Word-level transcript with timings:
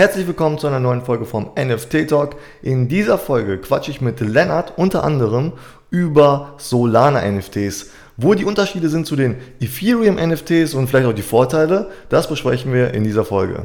Herzlich 0.00 0.26
willkommen 0.26 0.56
zu 0.56 0.66
einer 0.66 0.80
neuen 0.80 1.02
Folge 1.02 1.26
vom 1.26 1.50
NFT 1.58 2.08
Talk. 2.08 2.36
In 2.62 2.88
dieser 2.88 3.18
Folge 3.18 3.58
quatsche 3.58 3.90
ich 3.90 4.00
mit 4.00 4.18
Lennart 4.20 4.78
unter 4.78 5.04
anderem 5.04 5.52
über 5.90 6.54
Solana 6.56 7.20
NFTs. 7.30 7.90
Wo 8.16 8.32
die 8.32 8.46
Unterschiede 8.46 8.88
sind 8.88 9.06
zu 9.06 9.14
den 9.14 9.36
Ethereum 9.60 10.14
NFTs 10.16 10.72
und 10.72 10.86
vielleicht 10.86 11.06
auch 11.06 11.12
die 11.12 11.20
Vorteile, 11.20 11.90
das 12.08 12.28
besprechen 12.28 12.72
wir 12.72 12.94
in 12.94 13.04
dieser 13.04 13.26
Folge. 13.26 13.64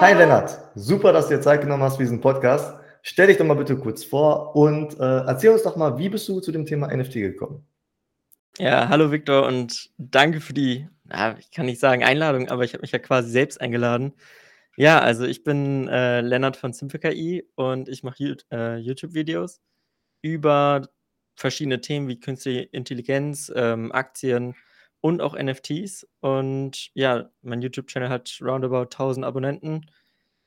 Hi 0.00 0.14
Lennart, 0.14 0.58
super, 0.74 1.12
dass 1.12 1.28
du 1.28 1.36
dir 1.36 1.42
Zeit 1.42 1.60
genommen 1.60 1.84
hast 1.84 1.98
für 1.98 2.02
diesen 2.02 2.20
Podcast. 2.20 2.74
Stell 3.06 3.26
dich 3.26 3.36
doch 3.36 3.44
mal 3.44 3.52
bitte 3.52 3.76
kurz 3.76 4.02
vor 4.02 4.56
und 4.56 4.98
äh, 4.98 5.26
erzähl 5.26 5.50
uns 5.50 5.62
doch 5.62 5.76
mal, 5.76 5.98
wie 5.98 6.08
bist 6.08 6.26
du 6.26 6.40
zu 6.40 6.50
dem 6.52 6.64
Thema 6.64 6.88
NFT 6.88 7.12
gekommen? 7.12 7.66
Ja, 8.56 8.88
hallo 8.88 9.12
Victor 9.12 9.46
und 9.46 9.90
danke 9.98 10.40
für 10.40 10.54
die, 10.54 10.88
ja, 11.12 11.36
ich 11.38 11.50
kann 11.50 11.66
nicht 11.66 11.80
sagen 11.80 12.02
Einladung, 12.02 12.48
aber 12.48 12.64
ich 12.64 12.72
habe 12.72 12.80
mich 12.80 12.92
ja 12.92 12.98
quasi 12.98 13.30
selbst 13.30 13.60
eingeladen. 13.60 14.14
Ja, 14.78 15.00
also 15.00 15.26
ich 15.26 15.44
bin 15.44 15.86
äh, 15.86 16.22
Lennart 16.22 16.56
von 16.56 16.72
SimpleKI 16.72 17.46
und 17.56 17.90
ich 17.90 18.04
mache 18.04 18.36
äh, 18.50 18.78
YouTube-Videos 18.78 19.60
über 20.22 20.88
verschiedene 21.36 21.82
Themen 21.82 22.08
wie 22.08 22.18
künstliche 22.18 22.62
Intelligenz, 22.62 23.52
ähm, 23.54 23.92
Aktien 23.92 24.54
und 25.02 25.20
auch 25.20 25.36
NFTs. 25.38 26.08
Und 26.20 26.88
ja, 26.94 27.28
mein 27.42 27.60
YouTube-Channel 27.60 28.08
hat 28.08 28.38
roundabout 28.40 28.84
1000 28.84 29.26
Abonnenten 29.26 29.90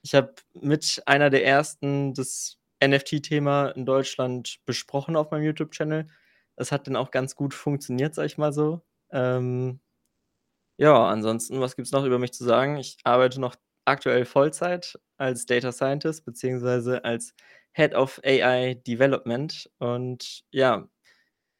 ich 0.08 0.16
habe 0.16 0.34
mit 0.54 1.04
einer 1.06 1.30
der 1.30 1.46
ersten 1.46 2.14
das 2.14 2.58
NFT-Thema 2.82 3.72
in 3.72 3.86
Deutschland 3.86 4.60
besprochen 4.66 5.18
auf 5.18 5.32
meinem 5.32 5.44
YouTube-Channel. 5.44 6.08
Das 6.56 6.72
hat 6.72 6.88
dann 6.88 6.96
auch 6.96 7.12
ganz 7.12 7.36
gut 7.36 7.54
funktioniert, 7.54 8.16
sag 8.16 8.26
ich 8.28 8.38
mal 8.38 8.54
so. 8.54 8.82
Ähm, 9.12 9.82
ja, 10.78 11.08
ansonsten, 11.08 11.60
was 11.60 11.76
gibt 11.76 11.88
es 11.88 11.92
noch 11.92 12.06
über 12.06 12.20
mich 12.20 12.32
zu 12.32 12.46
sagen? 12.46 12.78
Ich 12.78 12.98
arbeite 13.04 13.42
noch 13.42 13.56
aktuell 13.84 14.24
Vollzeit 14.24 14.98
als 15.18 15.46
Data 15.46 15.74
Scientist 15.74 16.24
beziehungsweise 16.24 17.04
als 17.04 17.34
Head 17.74 17.94
of 17.94 18.22
AI 18.24 18.76
Development. 18.76 19.70
Und 19.78 20.46
ja, 20.52 20.88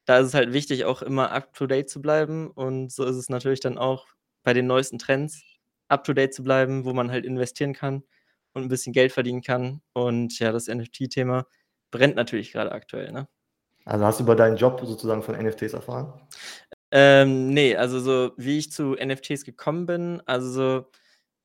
da 0.06 0.20
ist 0.20 0.28
es 0.28 0.34
halt 0.34 0.54
wichtig, 0.54 0.86
auch 0.86 1.02
immer 1.02 1.32
up-to-date 1.32 1.90
zu 1.90 2.02
bleiben. 2.02 2.50
Und 2.50 2.94
so 2.94 3.04
ist 3.04 3.18
es 3.18 3.28
natürlich 3.28 3.60
dann 3.60 3.78
auch 3.78 4.08
bei 4.44 4.54
den 4.54 4.68
neuesten 4.68 5.00
Trends 5.00 5.44
up-to-date 5.90 6.34
zu 6.34 6.46
bleiben, 6.46 6.86
wo 6.86 6.94
man 6.94 7.12
halt 7.12 7.26
investieren 7.26 7.74
kann 7.74 8.04
und 8.58 8.64
ein 8.64 8.70
bisschen 8.70 8.94
Geld 8.94 9.12
verdienen 9.12 9.42
kann. 9.42 9.82
Und 9.94 10.38
ja, 10.40 10.52
das 10.52 10.68
NFT-Thema 10.68 11.46
brennt 11.92 12.16
natürlich 12.16 12.52
gerade 12.52 12.72
aktuell, 12.72 13.12
ne? 13.12 13.28
Also 13.86 14.06
hast 14.06 14.20
du 14.20 14.24
über 14.24 14.36
deinen 14.36 14.58
Job 14.58 14.82
sozusagen 14.84 15.24
von 15.24 15.36
NFTs 15.36 15.74
erfahren? 15.74 16.14
Ähm, 16.92 17.54
ne, 17.54 17.78
also 17.78 18.00
so 18.00 18.34
wie 18.36 18.58
ich 18.58 18.72
zu 18.72 18.96
NFTs 18.96 19.46
gekommen 19.46 19.86
bin, 19.86 20.22
also 20.26 20.50
so, 20.52 20.92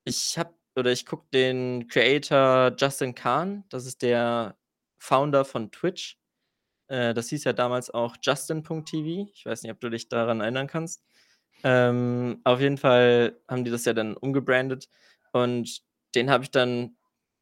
ich 0.05 0.39
habe 0.39 0.53
oder 0.75 0.91
ich 0.91 1.07
gucke 1.07 1.27
den 1.33 1.87
Creator 1.87 2.75
Justin 2.77 3.15
Khan, 3.15 3.65
das 3.69 3.87
ist 3.87 4.03
der 4.03 4.57
Founder 4.99 5.45
von 5.45 5.71
Twitch. 5.71 6.19
Äh, 6.89 7.15
das 7.15 7.29
hieß 7.29 7.45
ja 7.45 7.53
damals 7.53 7.91
auch 7.91 8.17
Justin.tv. 8.23 9.31
Ich 9.35 9.47
weiß 9.47 9.63
nicht, 9.63 9.73
ob 9.73 9.81
du 9.81 9.91
dich 9.91 10.09
daran 10.09 10.41
erinnern 10.41 10.67
kannst. 10.67 11.05
Ähm, 11.63 12.41
auf 12.45 12.61
jeden 12.61 12.79
Fall 12.79 13.39
haben 13.49 13.65
die 13.65 13.71
das 13.71 13.85
ja 13.85 13.93
dann 13.93 14.17
umgebrandet 14.17 14.89
und 15.33 15.83
den 16.15 16.31
habe 16.31 16.45
ich 16.45 16.51
dann 16.51 16.97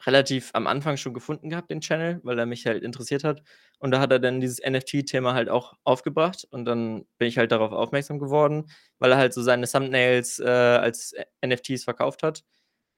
relativ 0.06 0.50
am 0.54 0.66
Anfang 0.66 0.96
schon 0.96 1.14
gefunden 1.14 1.50
gehabt, 1.50 1.70
den 1.70 1.80
Channel, 1.80 2.20
weil 2.22 2.38
er 2.38 2.46
mich 2.46 2.66
halt 2.66 2.82
interessiert 2.82 3.24
hat. 3.24 3.42
Und 3.78 3.90
da 3.90 4.00
hat 4.00 4.12
er 4.12 4.18
dann 4.18 4.40
dieses 4.40 4.60
NFT-Thema 4.60 5.34
halt 5.34 5.48
auch 5.48 5.74
aufgebracht 5.84 6.46
und 6.50 6.64
dann 6.64 7.04
bin 7.18 7.28
ich 7.28 7.38
halt 7.38 7.52
darauf 7.52 7.72
aufmerksam 7.72 8.18
geworden, 8.18 8.66
weil 8.98 9.12
er 9.12 9.18
halt 9.18 9.34
so 9.34 9.42
seine 9.42 9.66
Thumbnails 9.66 10.38
äh, 10.40 10.48
als 10.48 11.14
NFTs 11.44 11.84
verkauft 11.84 12.22
hat 12.22 12.44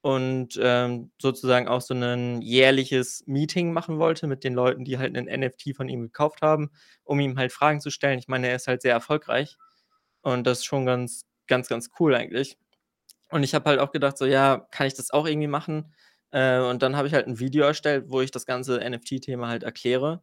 und 0.02 0.58
ähm, 0.60 1.12
sozusagen 1.20 1.68
auch 1.68 1.80
so 1.80 1.94
ein 1.94 2.42
jährliches 2.42 3.22
Meeting 3.26 3.72
machen 3.72 3.98
wollte 3.98 4.26
mit 4.26 4.44
den 4.44 4.54
Leuten, 4.54 4.84
die 4.84 4.98
halt 4.98 5.16
einen 5.16 5.28
NFT 5.40 5.76
von 5.76 5.88
ihm 5.88 6.02
gekauft 6.02 6.42
haben, 6.42 6.70
um 7.04 7.20
ihm 7.20 7.38
halt 7.38 7.52
Fragen 7.52 7.80
zu 7.80 7.90
stellen. 7.90 8.18
Ich 8.18 8.28
meine, 8.28 8.48
er 8.48 8.56
ist 8.56 8.66
halt 8.66 8.82
sehr 8.82 8.92
erfolgreich 8.92 9.56
und 10.22 10.44
das 10.46 10.58
ist 10.58 10.64
schon 10.66 10.86
ganz, 10.86 11.24
ganz, 11.46 11.68
ganz 11.68 11.90
cool 12.00 12.14
eigentlich. 12.14 12.58
Und 13.30 13.44
ich 13.44 13.54
habe 13.54 13.70
halt 13.70 13.80
auch 13.80 13.92
gedacht, 13.92 14.18
so 14.18 14.26
ja, 14.26 14.66
kann 14.72 14.86
ich 14.88 14.94
das 14.94 15.10
auch 15.10 15.26
irgendwie 15.26 15.48
machen? 15.48 15.94
Äh, 16.32 16.60
und 16.60 16.82
dann 16.82 16.96
habe 16.96 17.08
ich 17.08 17.14
halt 17.14 17.26
ein 17.28 17.38
Video 17.38 17.64
erstellt, 17.64 18.06
wo 18.08 18.20
ich 18.20 18.30
das 18.30 18.46
ganze 18.46 18.80
NFT-Thema 18.82 19.48
halt 19.48 19.62
erkläre 19.64 20.22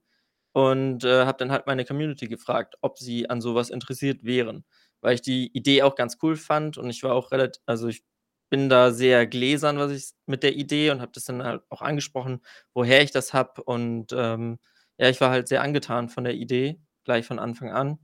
und 0.53 1.03
äh, 1.03 1.25
habe 1.25 1.37
dann 1.37 1.51
halt 1.51 1.67
meine 1.67 1.85
Community 1.85 2.27
gefragt, 2.27 2.75
ob 2.81 2.97
sie 2.99 3.29
an 3.29 3.41
sowas 3.41 3.69
interessiert 3.69 4.23
wären, 4.23 4.65
weil 5.01 5.15
ich 5.15 5.21
die 5.21 5.47
Idee 5.55 5.83
auch 5.83 5.95
ganz 5.95 6.17
cool 6.23 6.35
fand 6.37 6.77
und 6.77 6.89
ich 6.89 7.03
war 7.03 7.13
auch 7.15 7.31
relativ, 7.31 7.61
also 7.67 7.87
ich 7.87 8.03
bin 8.49 8.67
da 8.69 8.91
sehr 8.91 9.27
gläsern, 9.27 9.77
was 9.77 9.91
ich 9.91 10.11
mit 10.25 10.41
der 10.43 10.55
Idee 10.55 10.89
und 10.91 11.01
habe 11.01 11.11
das 11.13 11.25
dann 11.25 11.43
halt 11.43 11.61
auch 11.69 11.81
angesprochen, 11.83 12.41
woher 12.73 13.03
ich 13.03 13.11
das 13.11 13.33
habe 13.33 13.63
und 13.63 14.07
ähm, 14.13 14.59
ja, 14.97 15.09
ich 15.09 15.21
war 15.21 15.29
halt 15.31 15.47
sehr 15.47 15.61
angetan 15.61 16.09
von 16.09 16.23
der 16.23 16.33
Idee 16.35 16.81
gleich 17.05 17.25
von 17.27 17.39
Anfang 17.39 17.69
an 17.71 17.99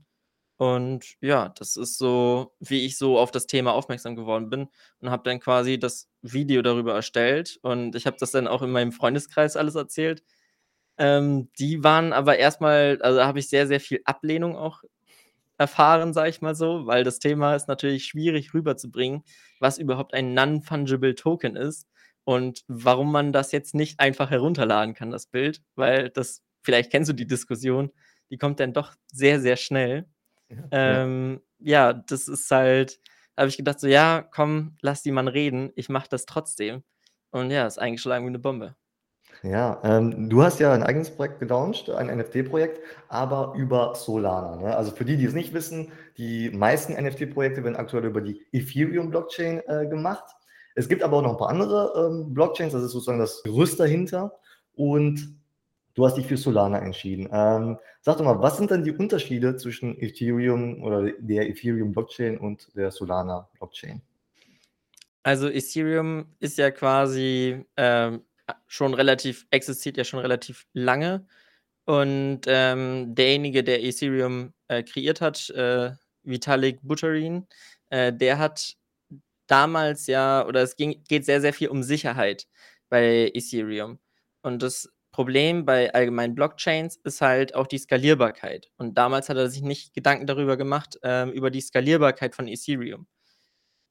und 0.58 1.16
ja, 1.22 1.50
das 1.50 1.76
ist 1.76 1.98
so, 1.98 2.54
wie 2.60 2.86
ich 2.86 2.98
so 2.98 3.20
auf 3.20 3.32
das 3.32 3.48
Thema 3.48 3.74
aufmerksam 3.74 4.16
geworden 4.16 4.50
bin 4.50 4.68
und 5.02 5.10
habe 5.10 5.24
dann 5.24 5.40
quasi 5.40 5.80
das 5.80 6.10
Video 6.22 6.62
darüber 6.62 6.94
erstellt 6.96 7.60
und 7.62 7.96
ich 7.96 8.06
habe 8.08 8.18
das 8.20 8.32
dann 8.32 8.48
auch 8.48 8.62
in 8.62 8.72
meinem 8.72 8.92
Freundeskreis 8.94 9.58
alles 9.58 9.76
erzählt. 9.76 10.24
Ähm, 10.98 11.50
die 11.60 11.84
waren 11.84 12.14
aber 12.14 12.38
erstmal, 12.38 13.00
also 13.02 13.24
habe 13.24 13.40
ich 13.40 13.50
sehr, 13.50 13.68
sehr 13.68 13.82
viel 13.82 14.02
Ablehnung 14.06 14.56
auch 14.58 14.84
erfahren, 15.58 16.14
sage 16.14 16.30
ich 16.30 16.42
mal 16.42 16.56
so, 16.56 16.86
weil 16.88 17.04
das 17.04 17.20
Thema 17.20 17.56
ist 17.56 17.68
natürlich 17.68 18.06
schwierig 18.06 18.54
rüberzubringen, 18.54 19.24
was 19.60 19.78
überhaupt 19.78 20.14
ein 20.14 20.34
Non-Fungible 20.34 21.16
Token 21.16 21.56
ist 21.56 21.88
und 22.26 22.64
warum 22.68 23.12
man 23.12 23.32
das 23.34 23.52
jetzt 23.52 23.74
nicht 23.76 24.00
einfach 24.00 24.32
herunterladen 24.32 24.94
kann, 24.96 25.12
das 25.12 25.28
Bild, 25.28 25.62
weil 25.76 26.10
das, 26.10 26.44
vielleicht 26.64 26.92
kennst 26.92 27.10
du 27.10 27.14
die 27.14 27.28
Diskussion, 27.28 27.92
die 28.32 28.38
kommt 28.38 28.60
dann 28.60 28.74
doch 28.74 28.94
sehr, 29.12 29.40
sehr 29.40 29.56
schnell. 29.58 30.06
Ähm, 30.72 31.42
ja, 31.60 31.94
das 31.94 32.28
ist 32.28 32.50
halt 32.52 33.00
habe 33.38 33.50
ich 33.50 33.58
gedacht 33.58 33.80
so: 33.80 33.88
„Ja, 33.88 34.22
komm, 34.22 34.76
lass 34.82 35.04
die 35.04 35.12
Mann 35.12 35.28
reden, 35.28 35.72
ich 35.76 35.90
mache 35.90 36.08
das 36.10 36.26
trotzdem.“ 36.26 36.84
Und 37.32 37.52
ja, 37.52 37.68
ist 37.68 37.80
eingeschlagen 37.80 38.26
wie 38.26 38.30
eine 38.30 38.40
Bombe. 38.40 38.76
Ja, 39.44 39.80
ähm, 39.84 40.30
du 40.30 40.42
hast 40.44 40.60
ja 40.60 40.74
ein 40.74 40.84
eigenes 40.84 41.12
Projekt 41.12 41.40
gelauncht, 41.40 41.90
ein 41.90 42.10
NFT-Projekt, 42.10 42.80
aber 43.10 43.54
über 43.56 43.94
Solana, 43.96 44.56
ne? 44.56 44.76
Also, 44.76 44.92
für 44.92 45.06
die, 45.06 45.18
die 45.18 45.26
es 45.26 45.34
nicht 45.34 45.54
wissen, 45.54 45.92
die 46.18 46.50
meisten 46.50 46.94
NFT-Projekte 46.94 47.64
werden 47.64 47.76
aktuell 47.76 48.06
über 48.06 48.22
die 48.22 48.46
Ethereum-Blockchain, 48.52 49.62
äh, 49.68 49.88
gemacht. 49.88 50.26
Es 50.76 50.90
gibt 50.90 51.04
aber 51.04 51.18
auch 51.18 51.22
noch 51.22 51.32
ein 51.32 51.38
paar 51.38 51.50
andere, 51.50 51.94
ähm, 52.08 52.34
Blockchains, 52.34 52.74
das 52.74 52.84
ist 52.84 52.92
sozusagen 52.92 53.20
das 53.20 53.44
Gerüst 53.44 53.80
dahinter 53.80 54.34
und 54.74 55.38
Du 55.96 56.06
hast 56.06 56.18
dich 56.18 56.28
für 56.28 56.36
Solana 56.36 56.80
entschieden. 56.80 57.30
Ähm, 57.32 57.80
sag 58.02 58.18
doch 58.18 58.26
mal, 58.26 58.42
was 58.42 58.58
sind 58.58 58.70
denn 58.70 58.84
die 58.84 58.92
Unterschiede 58.92 59.56
zwischen 59.56 59.98
Ethereum 60.00 60.84
oder 60.84 61.12
der 61.20 61.50
Ethereum 61.50 61.94
Blockchain 61.94 62.38
und 62.38 62.68
der 62.76 62.92
Solana 62.92 63.50
Blockchain? 63.58 64.02
Also 65.24 65.48
Ethereum 65.48 66.36
ist 66.40 66.58
ja 66.58 66.70
quasi 66.70 67.66
ähm, 67.78 68.26
schon 68.68 68.94
relativ, 68.94 69.48
existiert 69.52 69.96
ja 69.96 70.04
schon 70.04 70.20
relativ 70.20 70.68
lange. 70.74 71.26
Und 71.86 72.42
ähm, 72.48 73.16
derjenige, 73.16 73.64
der 73.64 73.82
Ethereum 73.82 74.54
äh, 74.68 74.84
kreiert 74.84 75.22
hat, 75.22 75.50
äh, 75.52 75.92
Vitalik 76.24 76.80
Buterin, 76.82 77.48
äh, 77.90 78.12
der 78.12 78.38
hat 78.38 78.76
damals 79.48 80.08
ja, 80.08 80.46
oder 80.46 80.62
es 80.62 80.76
ging, 80.76 81.04
geht 81.08 81.26
sehr, 81.26 81.40
sehr 81.40 81.54
viel 81.54 81.70
um 81.70 81.84
Sicherheit 81.84 82.48
bei 82.90 83.32
Ethereum. 83.34 84.00
Und 84.42 84.62
das 84.62 84.92
Problem 85.16 85.64
bei 85.64 85.94
allgemeinen 85.94 86.36
Blockchains 86.36 86.98
ist 86.98 87.22
halt 87.22 87.56
auch 87.56 87.68
die 87.68 87.78
Skalierbarkeit. 87.78 88.70
Und 88.76 88.98
damals 88.98 89.30
hat 89.30 89.38
er 89.38 89.50
sich 89.50 89.62
nicht 89.62 89.94
Gedanken 89.94 90.28
darüber 90.28 90.58
gemacht, 90.58 91.00
ähm, 91.04 91.32
über 91.32 91.50
die 91.50 91.62
Skalierbarkeit 91.62 92.36
von 92.36 92.50
Ethereum. 92.50 93.08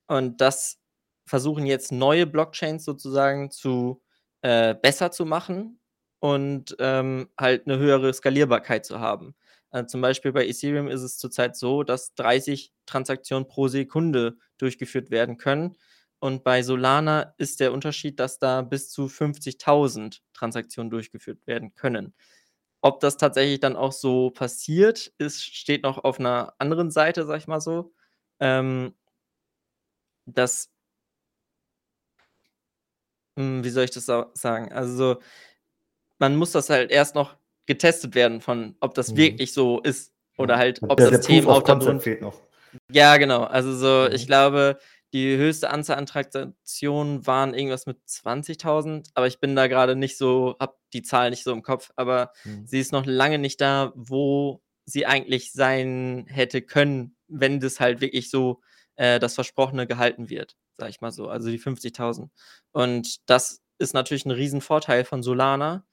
Und 0.06 0.42
das 0.42 0.82
versuchen 1.24 1.64
jetzt 1.64 1.92
neue 1.92 2.26
Blockchains 2.26 2.84
sozusagen 2.84 3.50
zu 3.50 4.02
äh, 4.42 4.74
besser 4.74 5.12
zu 5.12 5.24
machen 5.24 5.80
und 6.20 6.76
ähm, 6.78 7.30
halt 7.40 7.66
eine 7.66 7.78
höhere 7.78 8.12
Skalierbarkeit 8.12 8.84
zu 8.84 9.00
haben. 9.00 9.34
Also 9.70 9.86
zum 9.86 10.02
Beispiel 10.02 10.32
bei 10.32 10.46
Ethereum 10.46 10.88
ist 10.88 11.00
es 11.00 11.16
zurzeit 11.16 11.56
so, 11.56 11.84
dass 11.84 12.14
30 12.16 12.70
Transaktionen 12.84 13.48
pro 13.48 13.68
Sekunde 13.68 14.36
durchgeführt 14.58 15.10
werden 15.10 15.38
können. 15.38 15.74
Und 16.24 16.42
bei 16.42 16.62
Solana 16.62 17.34
ist 17.36 17.60
der 17.60 17.70
Unterschied, 17.74 18.18
dass 18.18 18.38
da 18.38 18.62
bis 18.62 18.88
zu 18.88 19.08
50.000 19.08 20.22
Transaktionen 20.32 20.88
durchgeführt 20.88 21.46
werden 21.46 21.74
können. 21.74 22.14
Ob 22.80 23.00
das 23.00 23.18
tatsächlich 23.18 23.60
dann 23.60 23.76
auch 23.76 23.92
so 23.92 24.30
passiert, 24.30 25.12
ist, 25.18 25.42
steht 25.44 25.82
noch 25.82 26.02
auf 26.02 26.18
einer 26.18 26.54
anderen 26.56 26.90
Seite, 26.90 27.26
sag 27.26 27.36
ich 27.36 27.46
mal 27.46 27.60
so. 27.60 27.92
Ähm, 28.40 28.94
das, 30.26 30.68
hm, 33.36 33.64
wie 33.64 33.70
soll 33.70 33.84
ich 33.84 33.90
das 33.90 34.06
sagen? 34.06 34.72
Also, 34.72 35.16
man 36.18 36.36
muss 36.36 36.52
das 36.52 36.70
halt 36.70 36.90
erst 36.90 37.14
noch 37.14 37.36
getestet 37.66 38.14
werden 38.14 38.40
von, 38.40 38.76
ob 38.80 38.94
das 38.94 39.12
Mhm. 39.12 39.16
wirklich 39.16 39.52
so 39.52 39.80
ist. 39.80 40.12
oder 40.36 40.54
Ja. 40.54 40.58
halt, 40.60 40.80
ob 40.88 40.96
Der 40.96 41.10
der 41.10 41.18
das 41.18 41.26
Proof 41.26 41.46
auch 41.46 41.62
darunter 41.62 42.00
fehlt 42.00 42.20
noch. 42.20 42.40
Ja, 42.90 43.16
genau. 43.18 43.44
Also, 43.44 43.72
so, 43.76 44.10
ich 44.10 44.22
Mhm. 44.22 44.26
glaube, 44.26 44.78
die 45.14 45.36
höchste 45.38 45.70
Anzahl 45.70 45.96
an 45.98 46.06
Transaktionen 46.06 47.26
waren 47.26 47.54
irgendwas 47.54 47.86
mit 47.86 47.98
20.000, 48.06 49.10
aber 49.14 49.28
ich 49.28 49.40
bin 49.40 49.56
da 49.56 49.68
grade 49.68 49.96
nicht 49.96 50.18
so 50.18 50.56
habe 50.60 50.76
die 50.94 51.02
Zahl 51.02 51.30
nicht 51.30 51.44
so 51.44 51.52
im 51.52 51.62
Kopf, 51.62 51.92
aber 51.96 52.32
Mhm. 52.44 52.66
sie 52.66 52.80
ist 52.80 52.92
noch 52.92 53.06
lange 53.06 53.38
nicht 53.38 53.60
da, 53.62 53.92
wo 53.96 54.62
sie 54.86 55.06
eigentlich 55.06 55.52
sein 55.52 56.26
hätte 56.28 56.62
können, 56.62 57.16
wenn 57.28 57.60
das 57.60 57.80
halt 57.80 58.00
wirklich 58.02 58.30
so, 58.30 58.60
äh, 58.96 59.18
das 59.20 59.34
Versprochene 59.36 59.86
gehalten 59.86 60.30
wird, 60.30 60.56
sage 60.78 60.90
ich 60.90 61.00
mal 61.00 61.12
so, 61.12 61.28
also 61.28 61.48
die 61.50 61.58
50.000. 61.58 62.32
Und 62.72 63.18
das 63.30 63.62
ist 63.78 63.94
natürlich 63.94 64.26
'n 64.26 64.32
Riesenvorteil 64.32 65.04
von 65.04 65.22
Solana. 65.22 65.86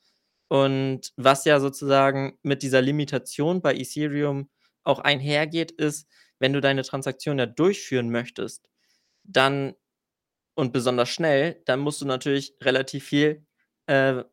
Und 0.49 1.13
was 1.17 1.45
ja 1.45 1.59
sozusagen 1.59 2.37
mit 2.43 2.63
dieser 2.63 2.81
Limitation 2.81 3.61
bei 3.61 3.75
Ethereum 3.75 4.49
auch 4.83 4.99
einhergeht, 4.99 5.71
ist, 5.71 6.07
wenn 6.39 6.53
du 6.53 6.61
deine 6.61 6.83
Transaktion 6.83 7.39
ja 7.39 7.45
durchführen 7.45 8.09
möchtest, 8.09 8.67
dann 9.23 9.75
und 10.55 10.73
besonders 10.73 11.09
schnell, 11.09 11.61
dann 11.65 11.79
musst 11.81 12.01
du 12.01 12.05
natürlich 12.05 12.55
relativ 12.63 13.05
viel, 13.05 13.45
äh, 13.87 14.23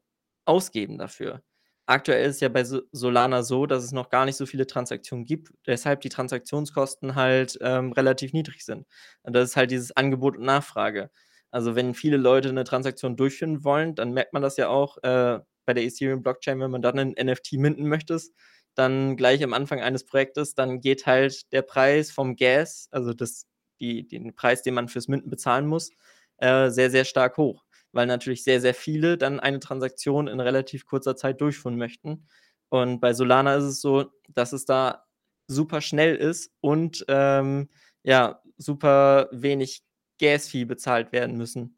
ausgeben 0.46 0.98
dafür. 0.98 1.42
Aktuell 1.86 2.28
ist 2.30 2.40
ja 2.42 2.48
bei 2.50 2.64
So 2.64 2.82
Solana 2.92 3.42
so, 3.44 3.66
dass 3.66 3.84
es 3.84 3.92
noch 3.92 4.10
gar 4.10 4.24
nicht 4.26 4.36
so 4.36 4.46
viele 4.46 4.66
Transaktionen 4.66 5.24
gibt, 5.26 5.52
weshalb 5.66 6.00
die 6.02 6.10
Transaktionskosten 6.10 7.14
halt, 7.16 7.58
ähm, 7.62 7.92
relativ 7.92 8.32
niedrig 8.34 8.64
sind. 8.64 8.86
Und 9.22 9.34
das 9.34 9.50
ist 9.50 9.56
halt 9.56 9.70
dieses 9.72 9.96
Angebot 9.96 10.36
und 10.38 10.44
Nachfrage. 10.44 11.10
Also, 11.52 11.76
wenn 11.76 11.94
viele 11.94 12.16
Leute 12.18 12.52
'ne 12.52 12.64
Transaktion 12.64 13.16
durchführen 13.16 13.64
wollen, 13.64 13.94
dann 13.96 14.12
merkt 14.12 14.32
man 14.34 14.42
das 14.42 14.56
ja 14.58 14.68
auch, 14.68 14.98
äh, 15.04 15.40
bei 15.66 15.74
der 15.74 15.84
Ethereum-Blockchain, 15.84 16.60
wenn 16.60 16.70
man 16.72 16.82
dann 16.82 16.96
'nen 16.96 17.14
NFT 17.16 17.54
minten 17.58 17.88
möchtest, 17.88 18.34
dann 18.76 19.16
gleich 19.16 19.42
am 19.44 19.54
Anfang 19.54 19.80
eines 19.80 20.04
Projektes, 20.06 20.54
dann 20.54 20.80
geht 20.82 21.06
halt 21.06 21.52
der 21.52 21.62
Preis 21.62 22.10
vom 22.12 22.36
Gas, 22.36 22.88
also 22.92 23.14
das 23.14 23.46
die 23.80 24.06
den 24.08 24.34
Preis, 24.34 24.62
den 24.62 24.74
man 24.74 24.88
fürs 24.88 25.08
Minten 25.08 25.30
bezahlen 25.30 25.66
muss, 25.66 25.90
äh, 26.38 26.70
sehr, 26.70 26.90
sehr 26.90 27.04
stark 27.04 27.36
hoch, 27.38 27.64
weil 27.92 28.06
natürlich 28.06 28.44
sehr, 28.44 28.60
sehr 28.60 28.74
viele 28.74 29.18
dann 29.18 29.40
eine 29.40 29.60
Transaktion 29.60 30.28
in 30.28 30.40
relativ 30.40 30.86
kurzer 30.86 31.16
Zeit 31.16 31.40
durchführen 31.40 31.76
möchten. 31.78 32.26
Und 32.70 33.00
bei 33.00 33.14
Solana 33.14 33.56
ist 33.56 33.64
es 33.64 33.80
so, 33.80 34.12
dass 34.28 34.52
es 34.52 34.64
da 34.66 35.04
super 35.48 35.80
schnell 35.80 36.16
ist 36.16 36.52
und, 36.60 37.04
ähm, 37.08 37.68
ja, 38.02 38.42
super 38.58 39.28
wenig 39.32 39.82
Gas-Fee 40.20 40.64
bezahlt 40.66 41.12
werden 41.12 41.36
müssen. 41.38 41.76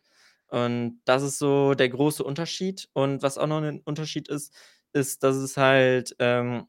Und 0.48 1.00
das 1.04 1.22
ist 1.22 1.38
so 1.38 1.74
der 1.74 1.88
große 1.90 2.24
Unterschied. 2.24 2.88
Und 2.94 3.22
was 3.22 3.38
auch 3.38 3.46
noch 3.46 3.60
'nen 3.60 3.80
Unterschied 3.84 4.28
ist, 4.28 4.52
ist, 4.92 5.22
dass 5.22 5.36
es 5.36 5.56
halt, 5.56 6.16
ähm 6.18 6.66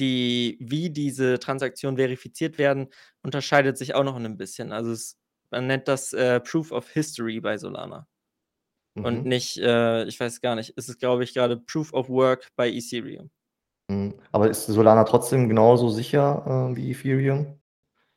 die 0.00 0.58
wie 0.60 0.90
diese 0.90 1.38
Transaktionen 1.38 1.96
verifiziert 1.98 2.58
werden, 2.58 2.88
unterscheidet 3.22 3.78
sich 3.78 3.94
auch 3.94 4.04
noch 4.04 4.18
'nen 4.18 4.36
bisschen. 4.38 4.72
Also, 4.72 4.92
es 4.92 5.18
man 5.50 5.66
nennt 5.68 5.88
das, 5.88 6.12
äh, 6.12 6.40
Proof 6.40 6.72
of 6.72 6.88
History 6.90 7.40
bei 7.40 7.58
Solana. 7.58 8.08
Und 9.02 9.24
Mhm. 9.24 9.26
nicht, 9.26 9.58
äh 9.58 10.04
ich 10.06 10.20
weiß 10.20 10.40
gar 10.42 10.56
nicht, 10.56 10.74
es 10.76 10.88
ist, 10.90 10.98
glaube 11.00 11.24
ich, 11.24 11.34
grade 11.34 11.56
Proof 11.58 11.92
of 11.94 12.08
Work 12.10 12.50
bei 12.56 12.70
Ethereum. 12.70 13.30
Mhm. 13.90 14.14
Aber 14.32 14.50
ist 14.50 14.66
Solana 14.66 15.04
trotzdem 15.04 15.48
genauso 15.48 15.88
sicher, 15.90 16.70
äh, 16.72 16.76
wie 16.76 16.90
Ethereum? 16.90 17.60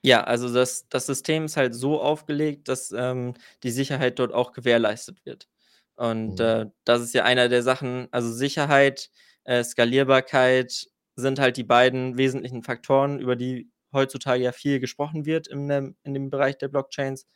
Ja, 0.05 0.23
also 0.23 0.51
das 0.53 0.87
das 0.87 1.05
System 1.07 1.43
ist 1.45 1.57
halt 1.57 1.75
so 1.75 1.99
aufgelegt, 2.01 2.69
dass, 2.69 2.91
ähm, 2.95 3.33
die 3.63 3.71
Sicherheit 3.71 4.17
dort 4.17 4.31
auch 4.33 4.53
gewährleistet 4.53 5.25
wird. 5.25 5.49
Und, 5.97 6.39
Mhm. 6.39 6.39
äh, 6.39 6.67
das 6.85 7.01
ist 7.01 7.13
ja 7.13 7.25
einer 7.25 7.49
der 7.49 7.63
Sachen 7.63 8.07
also 8.11 8.31
Sicherheit, 8.31 9.09
äh, 9.43 9.61
Skalierbarkeit 9.63 10.87
sind 11.19 11.39
halt 11.39 11.57
die 11.57 11.63
beiden 11.63 12.17
wesentlichen 12.17 12.63
Faktoren, 12.63 13.19
über 13.19 13.35
die 13.35 13.69
heutzutage 13.93 14.43
ja 14.43 14.51
viel 14.53 14.79
gesprochen 14.79 15.25
wird 15.25 15.47
in 15.47 15.67
dem 15.67 15.95
in 16.03 16.13
dem 16.13 16.29
Bereich 16.31 16.57
der 16.57 16.67
Blockchains. 16.69 17.27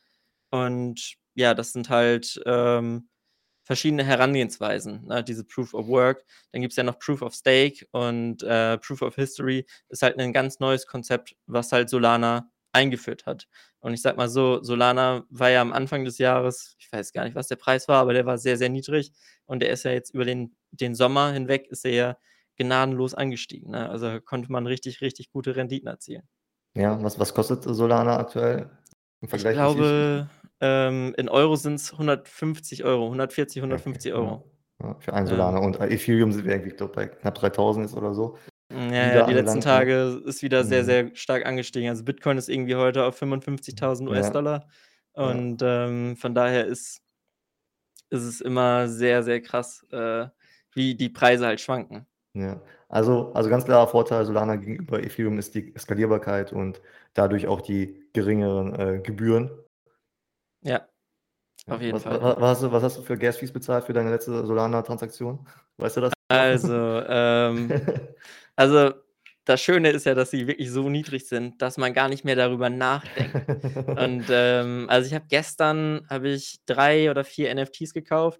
Und 0.51 1.15
ja, 1.35 1.53
das 1.55 1.73
sind 1.73 1.89
halt, 1.89 2.41
ähm, 2.45 3.09
verschiedene 3.65 4.03
Herangehensweisen, 4.05 5.05
ne, 5.07 5.23
diese 5.23 5.45
Proof 5.45 5.73
of 5.73 5.87
Work. 5.87 6.23
Dann 6.51 6.61
gibt's 6.61 6.75
ja 6.77 6.83
noch 6.83 6.99
Proof 6.99 7.21
of 7.23 7.33
Stake 7.35 7.85
und, 7.91 8.43
äh, 8.43 8.77
Proof 8.79 9.01
of 9.03 9.15
History 9.15 9.65
ist 9.89 10.01
halt 10.03 10.17
'nen 10.17 10.33
ganz 10.33 10.59
neues 10.59 10.87
Konzept, 10.87 11.35
was 11.47 11.71
halt 11.71 11.89
Solana 11.89 12.49
eingeführt 12.73 13.25
hat. 13.27 13.47
Und 13.79 13.93
ich 13.93 14.01
sage 14.01 14.17
mal 14.17 14.29
so, 14.29 14.61
Solana 14.63 15.25
war 15.29 15.49
ja 15.51 15.61
am 15.61 15.73
Anfang 15.73 16.05
des 16.05 16.17
Jahres 16.19 16.75
ich 16.79 16.91
weiß 16.91 17.13
gar 17.13 17.25
nicht, 17.25 17.35
was 17.35 17.47
der 17.49 17.55
Preis 17.57 17.87
war, 17.87 18.01
aber 18.01 18.13
der 18.13 18.25
war 18.25 18.37
sehr, 18.39 18.57
sehr 18.57 18.69
niedrig. 18.69 19.13
Und 19.45 19.61
der 19.61 19.69
ist 19.71 19.83
ja 19.85 19.91
jetzt 19.91 20.13
über 20.13 20.25
den 20.25 20.55
den 20.71 20.95
Sommer 20.95 21.31
hinweg 21.33 21.67
ist 21.69 21.85
er 21.85 21.91
ja 21.93 22.17
gnadenlos 22.57 23.13
angestiegen, 23.15 23.71
ne? 23.71 23.89
Also, 23.89 24.19
konnte 24.21 24.51
man 24.51 24.67
richtig, 24.67 25.01
richtig 25.01 25.31
gute 25.31 25.55
Renditen 25.55 25.87
erzielen. 25.89 26.27
Ja, 26.75 26.99
was 27.03 27.19
was 27.19 27.33
kostet 27.35 27.63
Solana 27.63 28.17
aktuell 28.17 28.69
im 29.21 29.27
Ich 29.31 29.47
Vergleich 29.47 29.59
zu 29.67 29.67
glaube, 29.67 30.29
ähm, 30.61 31.13
in 31.17 31.27
Euro 31.29 31.55
sind's 31.55 31.97
150 31.97 32.83
€, 32.85 33.09
140, 33.09 33.61
Ja, 33.69 33.77
okay, 33.77 34.01
150 34.01 34.13
ja. 34.17 34.37
€. 34.39 34.43
Ja, 34.81 34.95
für 34.99 35.13
1 35.13 35.27
Ähm 35.27 35.29
Solana 35.29 35.59
und, 35.59 35.79
äh, 35.79 35.87
Ethereum 35.93 36.31
sind 36.31 36.45
wir 36.45 36.51
irgendwie, 36.53 36.71
ich 36.71 36.77
glaube, 36.77 36.93
bei 36.93 37.07
knapp 37.07 37.35
3.000 37.35 37.85
jetzt 37.85 37.95
oder 37.95 38.13
so 38.13 38.37
ja, 38.71 39.21
ja, 39.21 39.21
die 39.21 39.33
letzten? 39.33 39.61
Tage 39.61 40.21
ist 40.25 40.41
wieder 40.41 40.63
sehr, 40.63 40.83
Mhm. 40.83 40.85
sehr 40.85 41.15
stark 41.15 41.45
angestiegen. 41.45 41.89
Also, 41.89 42.03
Bitcoin 42.03 42.37
ist 42.37 42.49
irgendwie 42.49 42.75
heute 42.75 43.03
auf 43.03 43.17
55.000 43.17 44.09
Ja. 44.09 44.09
US-Dollar 44.09 44.67
Ja. 45.21 45.43
und, 45.43 45.61
ähm, 45.61 46.15
von 46.17 46.33
daher 46.33 46.65
ist 46.65 46.99
ist 48.11 48.23
es 48.23 48.41
immer 48.41 48.87
sehr, 48.89 49.23
sehr 49.23 49.41
krass, 49.41 49.85
äh, 49.91 50.27
wie 50.73 50.95
die 50.95 51.09
Preise 51.09 51.45
halt 51.47 51.61
schwanken. 51.61 52.05
Ja. 52.35 52.61
Also 52.89 53.31
also 53.33 53.49
ganz 53.49 53.65
klarer 53.65 53.87
Vorteil 53.87 54.25
Solana 54.25 54.55
gegenüber 54.55 55.01
Ethereum 55.03 55.37
ist 55.37 55.53
die 55.55 55.73
Skalierbarkeit 55.77 56.51
und 56.51 56.81
dadurch 57.13 57.47
auch 57.47 57.61
die 57.61 58.03
geringeren, 58.13 58.73
äh, 58.79 58.99
Gebühren. 58.99 59.51
Ja, 60.61 60.87
auf 61.67 61.81
jeden 61.81 61.95
was 61.95 62.05
wa 62.05 62.11
Fall. 62.11 62.21
wa 62.21 62.41
was 62.41 62.49
hast 62.51 62.63
du 62.63 62.71
was 62.71 62.83
hast 62.83 62.97
du 62.97 63.01
für 63.03 63.17
Gas-Fees 63.17 63.53
bezahlt 63.53 63.85
für 63.85 63.93
deine 63.93 64.09
letzte 64.11 64.45
Solana-Transaktion? 64.45 65.47
Weißt 65.77 65.97
du 65.97 66.01
das? 66.01 66.13
Also, 66.29 66.73
ähm 67.07 67.71
also, 68.55 68.93
das 69.45 69.61
Schöne 69.61 69.91
ist 69.91 70.05
ja, 70.05 70.15
dass 70.15 70.31
sie 70.31 70.47
wirklich 70.47 70.71
so 70.71 70.89
niedrig 70.89 71.27
sind, 71.27 71.61
dass 71.61 71.77
man 71.77 71.93
gar 71.93 72.09
nicht 72.09 72.25
mehr 72.25 72.35
darüber 72.35 72.69
nachdenkt. 72.69 73.35
Und, 73.97 74.25
ähm 74.29 74.87
also, 74.89 75.07
ich 75.07 75.13
habe 75.13 75.25
gestern 75.29 76.05
habe 76.09 76.29
ich 76.29 76.59
3 76.65 77.11
oder 77.11 77.23
4 77.23 77.53
NFTs 77.55 77.93
gekauft 77.93 78.39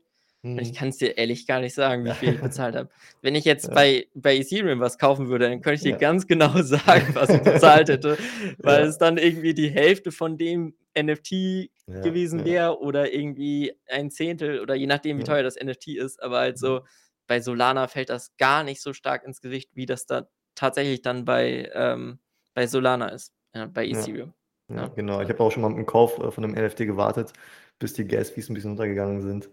und 0.56 0.62
ich 0.63 0.74
Mhm. 0.74 0.74
kann's 0.74 0.98
dir 0.98 1.18
ehrlich 1.18 1.48
gar 1.48 1.60
nicht 1.62 1.74
sagen, 1.75 2.06
wie 2.06 2.13
viel 2.13 2.34
ich 2.34 2.42
bezahlt 2.44 2.75
habe. 2.75 2.90
Wenn 3.22 3.36
ich 3.36 3.45
jetzt 3.45 3.74
Ja. 3.74 3.74
bei 3.74 4.07
bei 4.13 4.36
Ethereum 4.38 4.80
was 4.80 4.98
kaufen 5.00 5.30
würde, 5.30 5.50
dann 5.50 5.62
könnte 5.62 5.75
ich 5.78 5.81
dir 5.84 5.95
Ja. 5.95 5.98
ganz 5.98 6.28
genau 6.28 6.54
sagen, 6.63 7.16
was 7.16 7.34
ich 7.34 7.44
bezahlt 7.44 7.90
hätte, 7.90 8.19
weil 8.62 8.83
Ja. 8.83 8.88
es 8.88 8.97
dann 8.97 9.18
irgendwie 9.18 9.54
die 9.54 9.69
Hälfte 9.71 10.12
von 10.12 10.38
dem 10.38 10.76
NFT 10.97 11.71
gewesen 12.02 12.44
wäre 12.44 12.80
oder 12.81 13.14
irgendwie 13.14 13.73
1/10 13.88 14.62
oder 14.62 14.76
je 14.76 14.88
nachdem, 14.88 15.18
wie 15.18 15.23
teuer 15.23 15.44
das 15.44 15.56
NFT 15.57 15.97
ist. 15.97 16.21
Aber 16.21 16.40
halt 16.40 16.57
so 16.59 16.81
bei 17.28 17.40
Solana 17.42 17.88
fällt 17.88 18.09
das 18.09 18.35
gar 18.38 18.64
nicht 18.64 18.81
so 18.81 18.94
stark 18.94 19.23
ins 19.26 19.42
Gewicht, 19.42 19.71
wie 19.76 19.85
das 19.85 20.06
da 20.06 20.28
tatsächlich 20.56 21.02
dann 21.02 21.26
bei, 21.26 21.69
ähm 21.73 22.19
bei 22.56 22.68
Solana 22.68 23.07
ist, 23.09 23.33
ja, 23.56 23.66
bei. 23.68 23.88
Ethereum, 23.88 24.33
Ja, 24.69 24.88
genau. 24.88 25.21
Ich 25.21 25.30
habe 25.30 25.40
auch 25.42 25.52
schon 25.52 25.62
mal 25.64 25.71
mit'm 25.71 25.85
Kauf, 25.85 26.18
äh, 26.19 26.31
von 26.31 26.44
'nem 26.44 26.54
NFT 26.56 26.85
gewartet, 26.85 27.33
bis 27.80 27.94
die 27.94 28.07
Gas-Fees 28.07 28.50
'n 28.50 28.54
bisschen 28.54 28.71
runtergegangen 28.71 29.21
sind, 29.21 29.50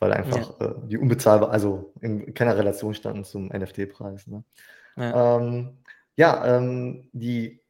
weil 0.00 0.10
Ja. 0.10 0.16
einfach, 0.16 0.60
äh, 0.60 0.74
die 0.86 0.98
unbezahlbar 0.98 1.50
also, 1.50 1.92
in 2.00 2.34
keiner 2.34 2.56
Relation 2.56 2.94
standen 2.94 3.24
zum 3.24 3.50
NFT-Preis, 3.52 4.26
ne? 4.28 4.44
Ja. 4.96 5.36
Ähm, 5.38 5.78
ja, 6.16 6.56
ähm, 6.58 7.08
die 7.12 7.60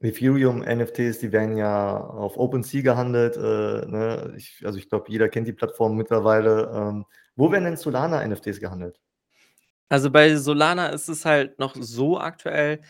Ethereum-NFTs, 0.00 1.18
die 1.20 1.32
werden 1.32 1.56
ja 1.56 1.98
auf 1.98 2.36
OpenSea 2.38 2.82
gehandelt, 2.82 3.36
äh, 3.36 3.40
ne? 3.86 4.34
Ich 4.36 4.62
also, 4.64 4.78
ich 4.78 4.88
glaube, 4.88 5.10
jeder 5.10 5.28
kennt 5.28 5.48
die 5.48 5.52
Plattform 5.52 5.96
mittlerweile. 5.96 6.70
Ähm, 6.74 7.06
wo 7.36 7.50
werden 7.52 7.64
denn 7.64 7.76
Solana-NFTs 7.76 8.60
gehandelt? 8.60 9.00
Also, 9.88 10.10
bei 10.10 10.36
Solana 10.36 10.88
ist 10.88 11.08
es 11.08 11.24
halt 11.24 11.58
noch 11.58 11.74
so 11.78 12.18
aktuell, 12.20 12.80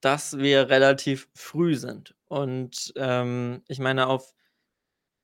dass 0.00 0.38
wir 0.38 0.68
relativ 0.70 1.28
früh 1.34 1.74
sind. 1.74 2.14
Und, 2.26 2.92
ähm, 2.96 3.62
ich 3.68 3.78
meine, 3.78 4.06
auf 4.08 4.32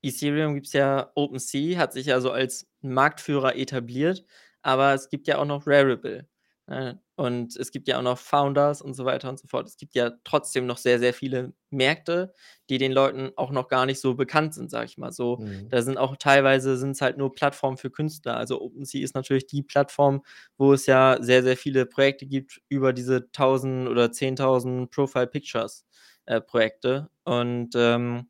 Ethereum 0.03 0.55
gibt's 0.55 0.73
ja 0.73 1.11
OpenSea, 1.15 1.79
hat 1.79 1.93
sich 1.93 2.07
ja 2.07 2.21
so 2.21 2.31
als 2.33 2.69
Marktführer 2.83 3.57
etabliert, 3.57 4.25
aber 4.63 4.95
es 4.95 5.09
gibt 5.11 5.27
ja 5.29 5.39
auch 5.39 5.45
noch 5.47 5.67
Rarible, 5.67 6.27
ne? 6.67 7.01
Und 7.17 7.55
es 7.57 7.71
gibt 7.71 7.87
ja 7.87 7.99
auch 7.99 8.03
noch 8.03 8.17
Founders 8.19 8.81
und 8.81 8.95
so 8.95 9.05
weiter 9.05 9.29
und 9.29 9.39
so 9.39 9.47
fort. 9.47 9.69
Es 9.69 9.77
gibt 9.77 9.95
ja 9.95 10.11
trotzdem 10.25 10.65
noch 10.65 10.79
sehr, 10.79 10.99
sehr 10.99 11.13
viele 11.13 11.53
Märkte, 11.69 12.33
die 12.71 12.79
den 12.79 12.93
Leuten 12.93 13.31
auch 13.37 13.51
noch 13.51 13.69
gar 13.69 13.85
nicht 13.85 14.01
so 14.01 14.15
bekannt 14.15 14.55
sind, 14.55 14.71
sage 14.71 14.87
ich 14.87 14.97
mal 14.97 15.13
so. 15.13 15.37
Mhm. 15.39 15.69
Da 15.69 15.83
sind 15.83 15.99
auch 15.99 16.17
teilweise 16.17 16.79
sind's 16.79 17.03
halt 17.03 17.19
nur 17.19 17.35
Plattformen 17.35 17.77
für 17.77 17.91
Künstler. 17.91 18.37
Also, 18.39 18.61
OpenSea 18.63 19.03
ist 19.05 19.15
natürlich 19.15 19.47
die 19.47 19.63
Plattform, 19.63 20.23
wo 20.57 20.73
es 20.73 20.87
ja 20.87 21.19
sehr, 21.21 21.43
sehr 21.43 21.59
viele 21.59 21.85
Projekte 21.85 22.25
gibt 22.27 22.63
über 22.71 22.95
diese 22.95 23.31
1.000 23.33 23.87
oder 23.89 24.11
10.000 24.13 24.91
Profile 24.91 25.27
Pictures, 25.27 25.85
äh, 26.27 26.41
Projekte. 26.41 27.11
Und, 27.25 27.71
ähm, 27.77 28.29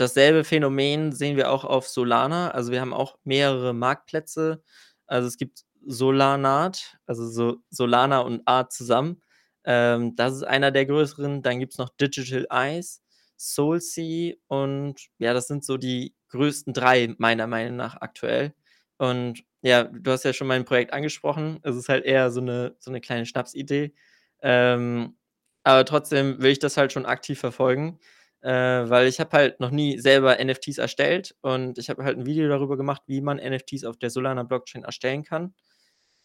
dasselbe 0.00 0.44
Phänomen 0.44 1.12
sehen 1.12 1.36
wir 1.36 1.50
auch 1.50 1.64
auf 1.64 1.88
Solana. 1.88 2.50
Also, 2.50 2.72
wir 2.72 2.80
haben 2.80 2.94
auch 2.94 3.18
mehrere 3.24 3.72
Marktplätze. 3.74 4.62
Also, 5.06 5.28
es 5.28 5.36
gibt 5.38 5.64
Solanart, 5.86 6.98
also 7.06 7.28
so 7.28 7.58
Solana 7.70 8.20
und 8.20 8.42
Art 8.46 8.72
zusammen. 8.72 9.22
Ähm, 9.64 10.16
das 10.16 10.34
ist 10.34 10.42
einer 10.44 10.70
der 10.72 10.86
größeren. 10.86 11.42
Dann 11.42 11.58
gibt's 11.60 11.78
noch 11.78 11.90
Digital 11.90 12.46
Eyes, 12.50 13.02
SoulSea 13.36 14.34
und 14.48 14.96
ja, 15.18 15.34
das 15.34 15.46
sind 15.48 15.64
so 15.64 15.76
die 15.76 16.14
größten 16.30 16.72
3 16.72 17.14
meiner 17.18 17.46
Meinung 17.46 17.76
nach 17.76 17.96
aktuell. 18.00 18.54
Und 18.98 19.42
ja, 19.62 19.84
du 19.84 20.10
hast 20.10 20.24
ja 20.24 20.32
schon 20.32 20.46
mein 20.48 20.64
Projekt 20.64 20.92
angesprochen. 20.92 21.58
Es 21.62 21.76
ist 21.76 21.88
halt 21.88 22.04
eher 22.04 22.30
so 22.30 22.40
'ne 22.40 22.74
so 22.78 22.90
'ne 22.90 23.00
kleine 23.00 23.26
Schnapsidee. 23.26 23.94
Ähm, 24.42 25.16
aber 25.64 25.84
trotzdem 25.84 26.40
will 26.42 26.52
ich 26.52 26.58
das 26.60 26.76
halt 26.76 26.92
schon 26.92 27.06
aktiv 27.06 27.38
verfolgen, 27.40 27.98
äh, 28.46 28.90
weil 28.90 29.08
ich 29.08 29.20
habe 29.20 29.32
halt 29.36 29.60
noch 29.60 29.72
nie 29.72 29.98
selber 30.00 30.38
NFTs 30.40 30.78
erstellt 30.78 31.36
und 31.42 31.78
ich 31.78 31.90
habe 31.90 32.04
halt 32.04 32.18
'n 32.18 32.26
Video 32.26 32.48
darüber 32.48 32.78
gemacht, 32.78 33.02
wie 33.08 33.22
man 33.22 33.38
NFTs 33.40 33.84
auf 33.86 33.98
der 33.98 34.10
Solana 34.10 34.44
Blockchain 34.44 34.84
erstellen 34.84 35.24
kann. 35.24 35.54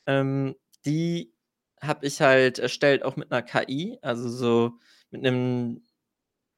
Ähm, 0.07 0.55
die 0.85 1.33
habe 1.81 2.05
ich 2.07 2.21
halt 2.21 2.59
erstellt 2.59 3.03
auch 3.05 3.17
mit 3.17 3.31
'ner 3.31 3.43
KI, 3.43 3.99
also 4.03 4.29
so 4.29 4.73
mit 5.11 5.21
'nem 5.23 5.83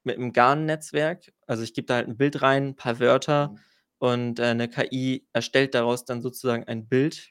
mit 0.04 0.18
'nem 0.18 0.32
GAN-Netzwerk. 0.34 1.32
Also, 1.48 1.62
ich 1.64 1.74
gebe 1.74 1.86
da 1.88 1.96
halt 1.96 2.08
'n 2.08 2.16
Bild 2.18 2.42
rein, 2.42 2.76
paar 2.76 3.00
Wörter 3.00 3.54
Mhm. 3.54 3.64
und, 4.00 4.40
äh, 4.40 4.54
'ne 4.54 4.68
KI 4.68 5.26
erstellt 5.34 5.74
daraus 5.76 6.04
dann 6.06 6.22
sozusagen 6.22 6.64
ein 6.66 6.88
Bild 6.88 7.30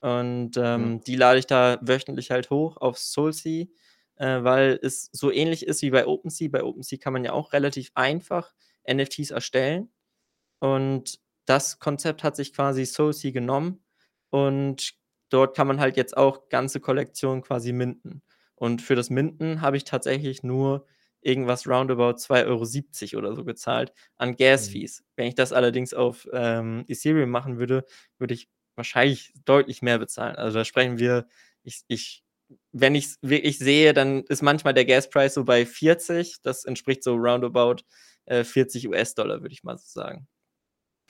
und, 0.00 0.52
ähm, 0.58 1.02
die 1.06 1.16
lade 1.16 1.38
ich 1.40 1.46
da 1.48 1.78
wöchentlich 1.82 2.30
halt 2.32 2.50
hoch 2.50 2.76
auf 2.78 2.98
SoulSea, 2.98 3.66
äh, 4.18 4.42
weil 4.44 4.78
es 4.82 5.08
so 5.12 5.30
ähnlich 5.32 5.66
ist 5.66 5.82
wie 5.82 5.90
bei 5.90 6.06
OpenSea. 6.06 6.48
Bei 6.50 6.64
OpenSea 6.64 6.98
kann 6.98 7.12
man 7.12 7.24
ja 7.24 7.32
auch 7.32 7.52
relativ 7.52 7.90
einfach 7.94 8.54
NFTs 8.84 9.30
erstellen 9.30 9.90
und 10.60 11.20
das 11.46 11.78
Konzept 11.78 12.22
hat 12.24 12.36
sich 12.36 12.52
quasi 12.52 12.84
SoulSea 12.86 13.30
genommen 13.32 13.82
und 14.30 14.94
dort 15.30 15.56
kann 15.56 15.66
man 15.66 15.80
halt 15.80 15.96
jetzt 15.96 16.16
auch 16.16 16.48
ganze 16.48 16.80
Kollektionen 16.80 17.42
quasi 17.42 17.72
minten. 17.72 18.22
Und 18.54 18.82
für 18.82 18.96
das 18.96 19.08
Minten 19.10 19.60
habe 19.60 19.76
ich 19.76 19.84
tatsächlich 19.84 20.42
nur 20.42 20.86
irgendwas 21.20 21.66
roundabout 21.66 22.14
2,70 22.18 23.14
€ 23.14 23.18
oder 23.18 23.34
so 23.36 23.44
gezahlt 23.44 23.92
an 24.16 24.30
Mhm. 24.30 24.36
Gas-Fees. 24.36 25.04
Wenn 25.16 25.26
ich 25.26 25.34
das 25.34 25.52
allerdings 25.52 25.94
auf, 25.94 26.28
ähm, 26.32 26.84
Ethereum 26.88 27.30
machen 27.30 27.58
würde, 27.58 27.84
würde 28.18 28.34
ich 28.34 28.48
wahrscheinlich 28.76 29.32
deutlich 29.44 29.82
mehr 29.82 29.98
bezahlen. 29.98 30.36
Also, 30.36 30.58
da 30.58 30.64
sprechen 30.64 30.98
wir 30.98 31.26
ich 31.64 31.82
ich 31.88 32.24
wenn 32.72 32.94
ich's 32.94 33.18
wirklich 33.22 33.58
sehe, 33.58 33.92
dann 33.94 34.24
ist 34.24 34.42
manchmal 34.42 34.74
der 34.74 34.84
Gas-Price 34.84 35.34
so 35.34 35.44
bei 35.44 35.66
40. 35.66 36.36
Das 36.42 36.64
entspricht 36.64 37.02
so 37.04 37.14
roundabout, 37.14 37.82
äh, 38.26 38.44
40 38.44 38.88
$, 38.90 39.42
würde 39.42 39.52
ich 39.52 39.64
mal 39.64 39.76
so 39.78 39.84
sagen. 39.86 40.26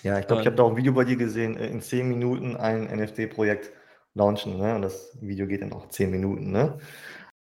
Ja, 0.02 0.18
ich 0.18 0.26
glaube, 0.28 0.42
ich 0.42 0.47
habe 0.47 0.54
Und 0.54 0.59
da 0.59 0.62
auch 0.62 0.71
'n 0.71 0.76
Video 0.76 0.92
bei 0.92 1.04
dir 1.04 1.16
gesehen, 1.16 1.57
äh, 1.57 1.66
in 1.68 1.80
10 1.83 2.09
Minuten 2.09 2.57
ein 2.57 2.87
NFT-Projekt 2.87 3.73
launchen, 4.14 4.57
ne? 4.59 4.75
Und 4.76 4.83
das 4.83 5.16
Video 5.21 5.47
geht 5.47 5.62
dann 5.62 5.73
auch 5.73 5.88
10 5.88 6.11
Minuten, 6.11 6.52
ne? 6.52 6.78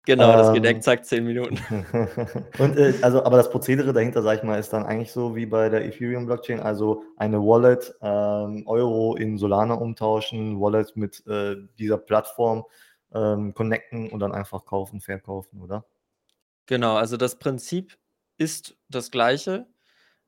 Genau, 0.05 0.33
das 0.33 0.51
geht 0.51 0.65
Ähm, 0.65 0.75
exakt 0.75 1.05
10 1.05 1.23
Minuten. 1.25 1.57
und, 2.59 2.77
äh, 2.77 2.93
also 3.01 3.23
aber 3.23 3.37
das 3.37 3.49
Prozedere 3.51 3.93
dahinter, 3.93 4.21
sage 4.23 4.39
ich 4.39 4.43
mal, 4.43 4.59
ist 4.59 4.73
dann 4.73 4.83
eigentlich 4.85 5.11
so 5.11 5.35
wie 5.35 5.45
bei 5.45 5.69
der 5.69 5.85
Ethereum-Blockchain, 5.85 6.59
also 6.59 7.03
eine 7.17 7.39
Wallet, 7.39 7.93
ähm, 8.01 8.63
Euro 8.67 9.15
in 9.15 9.37
Solana 9.37 9.75
umtauschen, 9.75 10.59
Wallet 10.59 10.95
mit, 10.97 11.25
äh, 11.27 11.55
dieser 11.79 11.97
Plattform, 11.99 12.65
ähm, 13.13 13.53
connecten 13.53 14.09
und 14.11 14.19
dann 14.21 14.33
einfach 14.33 14.65
kaufen, 14.65 15.01
verkaufen, 15.01 15.61
oder? 15.61 15.85
Genau, 16.67 16.95
also 16.95 17.17
das 17.17 17.37
Prinzip 17.39 17.97
ist 18.37 18.77
das 18.89 19.11
Gleiche. 19.11 19.67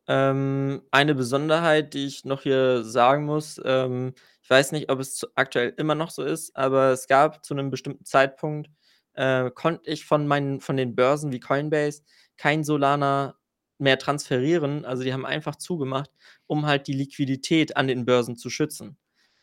Ähm, 0.07 0.83
eine 0.91 1.15
Besonderheit, 1.15 1.93
die 1.93 2.07
ich 2.07 2.25
noch 2.25 2.43
hier 2.43 2.83
sagen 2.83 3.25
muss, 3.25 3.61
ähm, 3.65 4.13
ich 4.43 4.49
weiß 4.49 4.71
nicht, 4.73 4.91
ob 4.91 4.99
es 4.99 5.27
aktuell 5.35 5.73
immer 5.77 5.95
noch 5.95 6.11
so 6.11 6.23
ist, 6.23 6.55
aber 6.57 6.91
es 6.91 7.07
gab 7.07 7.45
zu 7.45 7.55
'nem 7.55 7.71
bestimmten 7.71 8.05
Zeitpunkt, 8.05 8.69
äh, 9.13 9.51
konnte 9.51 9.89
ich 9.91 10.05
von 10.05 10.27
meinen 10.27 10.61
von 10.61 10.77
den 10.77 10.95
Börsen 10.95 11.31
wie 11.33 11.39
Coinbase 11.41 12.03
kein 12.37 12.63
Solana 12.63 13.35
mehr 13.79 13.99
transferieren. 13.99 14.85
Also, 14.85 15.03
die 15.03 15.13
haben 15.13 15.25
einfach 15.25 15.55
zugemacht, 15.57 16.11
um 16.47 16.65
halt 16.67 16.87
die 16.87 16.93
Liquidität 16.93 17.77
an 17.77 17.87
den 17.87 18.05
Börsen 18.05 18.37
zu 18.37 18.49
schützen. 18.49 18.97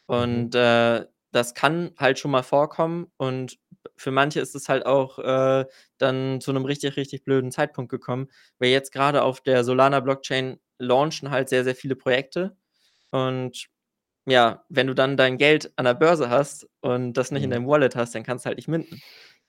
Und, 0.07 0.55
Mhm. 0.55 0.57
äh, 0.57 1.07
das 1.33 1.55
kann 1.55 1.93
halt 1.99 2.19
schon 2.19 2.31
mal 2.33 2.43
vorkommen 2.43 3.09
und 3.19 3.59
für 3.97 4.11
manche 4.13 4.41
ist 4.41 4.55
es 4.57 4.69
halt 4.69 4.87
auch, 4.87 5.19
äh, 5.21 5.67
dann 5.99 6.41
zu 6.41 6.53
'nem 6.53 6.65
richtig, 6.67 6.97
richtig 6.97 7.25
blöden 7.25 7.51
Zeitpunkt 7.53 7.91
gekommen, 7.91 8.29
weil 8.59 8.71
jetzt 8.71 8.93
grade 8.93 9.23
auf 9.23 9.41
der 9.43 9.65
Solana 9.65 10.01
Blockchain 10.01 10.59
launchen 10.79 11.31
halt 11.31 11.49
sehr, 11.51 11.65
sehr 11.65 11.75
viele 11.77 11.97
Projekte 11.97 12.57
und 13.11 13.69
ja, 14.27 14.65
wenn 14.71 14.87
du 14.89 14.95
dann 14.95 15.17
dein 15.19 15.39
Geld 15.39 15.73
an 15.77 15.87
der 15.87 15.95
Börse 15.95 16.31
hast 16.31 16.69
und 16.83 17.15
das 17.15 17.31
nicht 17.33 17.45
in 17.45 17.51
Mhm. 17.51 17.53
deinem 17.53 17.67
Wallet 17.69 17.97
hast, 17.97 18.15
dann 18.15 18.25
kannst 18.25 18.45
du 18.47 18.49
halt 18.49 18.59
nicht 18.59 18.69
minten. 18.69 19.03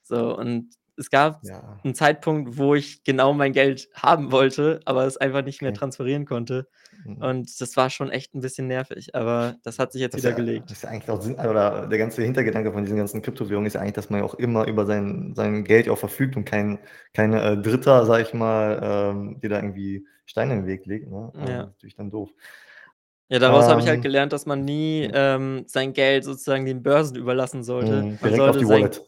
So, 0.03 0.35
und 0.37 0.75
es 0.97 1.09
gab 1.11 1.43
Ja. 1.43 1.81
'n 1.85 1.95
Zeitpunkt, 1.95 2.57
wo 2.59 2.75
ich 2.75 3.03
genau 3.05 3.33
mein 3.33 3.53
Geld 3.53 3.89
haben 3.95 4.31
wollte, 4.33 4.81
aber 4.85 5.05
es 5.07 5.17
einfach 5.17 5.43
nicht 5.45 5.61
mehr 5.63 5.73
Okay. 5.73 5.75
transferieren 5.75 6.25
konnte 6.25 6.69
Mhm. 7.05 7.31
und 7.31 7.61
das 7.61 7.77
war 7.77 7.89
schon 7.89 8.09
echt 8.11 8.33
'n 8.35 8.41
bisschen 8.41 8.67
nervig, 8.67 9.15
aber 9.15 9.57
das 9.63 9.79
hat 9.79 9.91
sich 9.93 10.01
jetzt 10.01 10.15
Das 10.15 10.23
ist 10.23 10.23
wieder 10.23 10.33
ja 10.33 10.33
gelegt. 10.33 10.67
das 10.67 10.77
ist 10.77 10.83
ja 10.83 10.89
eigentlich 10.89 11.09
auch 11.09 11.21
Sinn 11.21 11.35
oder 11.35 11.87
der 11.87 11.97
ganze 11.97 12.21
Hintergedanke 12.21 12.73
von 12.73 12.83
diesen 12.83 12.97
ganzen 12.97 13.21
Kryptowährungen 13.21 13.67
ist 13.67 13.73
ja 13.75 13.79
eigentlich, 13.81 13.93
dass 13.93 14.09
man 14.09 14.19
ja 14.19 14.25
auch 14.25 14.33
immer 14.35 14.67
über 14.67 14.85
sein 14.85 15.33
sein 15.35 15.63
Geld 15.63 15.87
auch 15.89 15.97
verfügt 15.97 16.35
und 16.35 16.43
kein 16.45 16.79
kein, 17.13 17.33
äh, 17.33 17.57
Dritter, 17.57 18.05
sage 18.05 18.23
ich 18.23 18.33
mal, 18.33 18.79
ähm, 18.83 19.39
dir 19.39 19.49
da 19.49 19.55
irgendwie 19.57 20.05
Steine 20.25 20.53
in 20.53 20.59
den 20.61 20.67
Weg 20.67 20.85
legt, 20.85 21.09
ne? 21.09 21.31
Hm, 21.33 21.45
Äh, 21.45 21.47
ja. 21.47 21.67
natürlich 21.67 21.95
dann 21.95 22.11
doof. 22.11 22.29
Ja, 23.29 23.39
daraus 23.39 23.67
habe 23.69 23.79
ich 23.79 23.87
halt 23.87 24.01
Ähm, 24.01 24.01
gelernt, 24.01 24.33
dass 24.33 24.45
man 24.45 24.65
nie, 24.65 25.07
hm. 25.07 25.13
ähm, 25.13 25.63
sein 25.67 25.93
Geld 25.93 26.25
sozusagen 26.25 26.65
den 26.65 26.83
Börsen 26.83 27.15
überlassen 27.15 27.63
sollte. 27.63 28.05
Mhm, 28.05 28.17
Man 28.19 28.33
direkt 28.33 28.47
auf 28.49 28.57
sollte 28.57 28.59
die 28.59 28.65
sein 28.65 28.67
Wallet. 28.67 29.01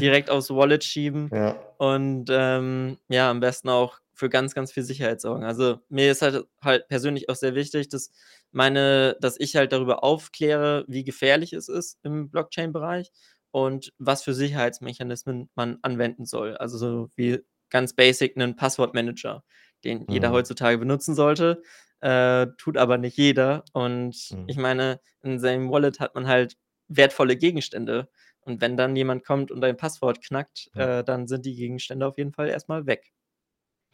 direkt 0.00 0.30
aufs 0.30 0.50
Wallet 0.50 0.84
schieben 0.84 1.32
Ja. 1.36 1.56
und, 1.78 2.26
ähm, 2.30 2.98
ja, 3.08 3.30
am 3.30 3.40
besten 3.40 3.68
auch 3.70 4.00
für 4.16 4.30
ganz, 4.30 4.54
ganz 4.54 4.72
viel 4.72 4.84
Sicherheit 4.84 5.20
sorgen. 5.22 5.44
Also, 5.44 5.80
mir 5.90 6.12
ist 6.12 6.22
halt 6.22 6.46
halt 6.62 6.88
persönlich 6.88 7.28
auch 7.30 7.36
sehr 7.36 7.54
wichtig, 7.56 7.88
dass 7.90 8.10
meine 8.52 9.16
dass 9.20 9.38
ich 9.40 9.56
halt 9.56 9.72
darüber 9.72 10.04
aufkläre, 10.04 10.84
wie 10.88 11.04
gefährlich 11.04 11.52
es 11.54 11.68
ist 11.68 11.98
im 12.04 12.30
Blockchain-Bereich 12.30 13.12
und 13.52 13.92
was 13.98 14.24
für 14.24 14.34
Sicherheitsmechanismen 14.34 15.50
man 15.56 15.78
anwenden 15.82 16.26
soll. 16.26 16.56
Also, 16.58 16.78
so 16.78 17.10
wie 17.16 17.40
ganz 17.70 17.94
basic 17.94 18.36
'nen 18.36 18.56
Passwortmanager, 18.56 19.44
den 19.84 20.06
jeder 20.10 20.30
Mhm. 20.30 20.32
heutzutage 20.32 20.78
benutzen 20.78 21.14
sollte, 21.14 21.62
äh, 22.00 22.46
tut 22.58 22.76
aber 22.78 22.98
nicht 22.98 23.16
jeder. 23.18 23.64
Und 23.72 24.36
ich 24.46 24.56
Mhm. 24.56 24.58
meine, 24.58 25.00
in 25.22 25.38
seinem 25.40 25.70
Wallet 25.70 26.00
hat 26.00 26.14
man 26.14 26.26
halt 26.28 26.56
wertvolle 26.88 27.36
Gegenstände 27.36 28.08
und 28.40 28.60
wenn 28.60 28.76
dann 28.76 28.96
jemand 28.96 29.24
kommt 29.24 29.50
und 29.50 29.60
dein 29.60 29.76
Passwort 29.76 30.22
knackt, 30.24 30.70
Ja. 30.74 30.88
äh, 30.88 31.02
dann 31.04 31.26
sind 31.26 31.46
die 31.46 31.56
Gegenstände 31.56 32.06
auf 32.06 32.18
jeden 32.18 32.32
Fall 32.32 32.48
erst 32.48 32.68
mal 32.68 32.86
weg. 32.86 33.10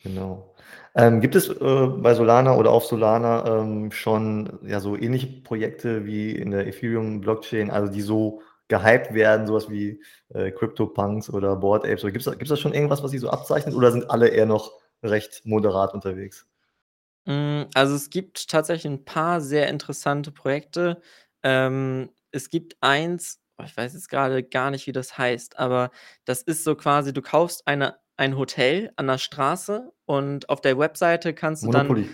Genau. 0.05 0.55
Ähm, 0.95 1.21
gibt 1.21 1.37
es, 1.37 1.49
äh, 1.49 1.87
bei 1.87 2.15
Solana 2.15 2.57
oder 2.57 2.71
auf 2.73 2.85
Solana, 2.87 3.61
ähm, 3.63 3.93
schon, 3.93 4.59
ja, 4.63 4.81
so 4.81 4.97
ähnliche 4.97 5.29
Projekte 5.43 6.05
wie 6.05 6.33
in 6.33 6.51
der 6.51 6.67
Ethereum-Blockchain, 6.67 7.71
also 7.71 7.91
die 7.93 8.03
so 8.03 8.43
gehypt 8.69 9.15
werden, 9.15 9.47
so 9.47 9.55
was 9.55 9.71
wie, 9.71 10.03
äh, 10.31 10.51
CryptoPunks 10.51 11.31
oder 11.31 11.57
Bored 11.57 11.85
Apes? 11.85 12.03
Oder 12.05 12.13
gibt's 12.13 12.25
da 12.27 12.33
gibt's 12.33 12.49
da 12.51 12.57
schon 12.57 12.75
irgendwas, 12.75 13.03
was 13.03 13.13
sich 13.13 13.21
so 13.21 13.31
abzeichnet 13.31 13.75
oder 13.75 13.93
sind 13.93 14.11
alle 14.11 14.29
eher 14.29 14.47
noch 14.47 14.73
recht 15.05 15.43
moderat 15.45 15.95
unterwegs? 15.95 16.47
Hm, 17.27 17.67
also, 17.75 17.95
es 17.95 18.11
gibt 18.11 18.49
tatsächlich 18.51 18.91
'n 18.93 19.05
paar 19.05 19.41
sehr 19.41 19.69
interessante 19.69 20.33
Projekte. 20.33 21.01
Ähm, 21.45 22.11
es 22.33 22.49
gibt 22.51 22.77
eins, 22.81 23.41
oh, 23.59 23.63
ich 23.65 23.77
weiß 23.77 23.93
jetzt 23.95 24.09
grade 24.09 24.43
gar 24.43 24.71
nicht, 24.73 24.87
wie 24.89 24.93
das 24.93 25.17
heißt, 25.19 25.59
aber 25.59 25.91
das 26.25 26.43
ist 26.43 26.65
so 26.65 26.75
quasi, 26.75 27.13
du 27.13 27.23
kaufst 27.23 27.67
eine 27.69 27.97
ein 28.23 28.37
Hotel 28.39 28.93
an 28.97 29.09
der 29.09 29.19
Straße 29.19 29.93
und 30.07 30.49
auf 30.49 30.61
der 30.61 30.79
Webseite 30.79 31.35
kannst 31.35 31.65
du 31.65 31.71
dann 31.73 31.89
Monopoly. 31.89 32.09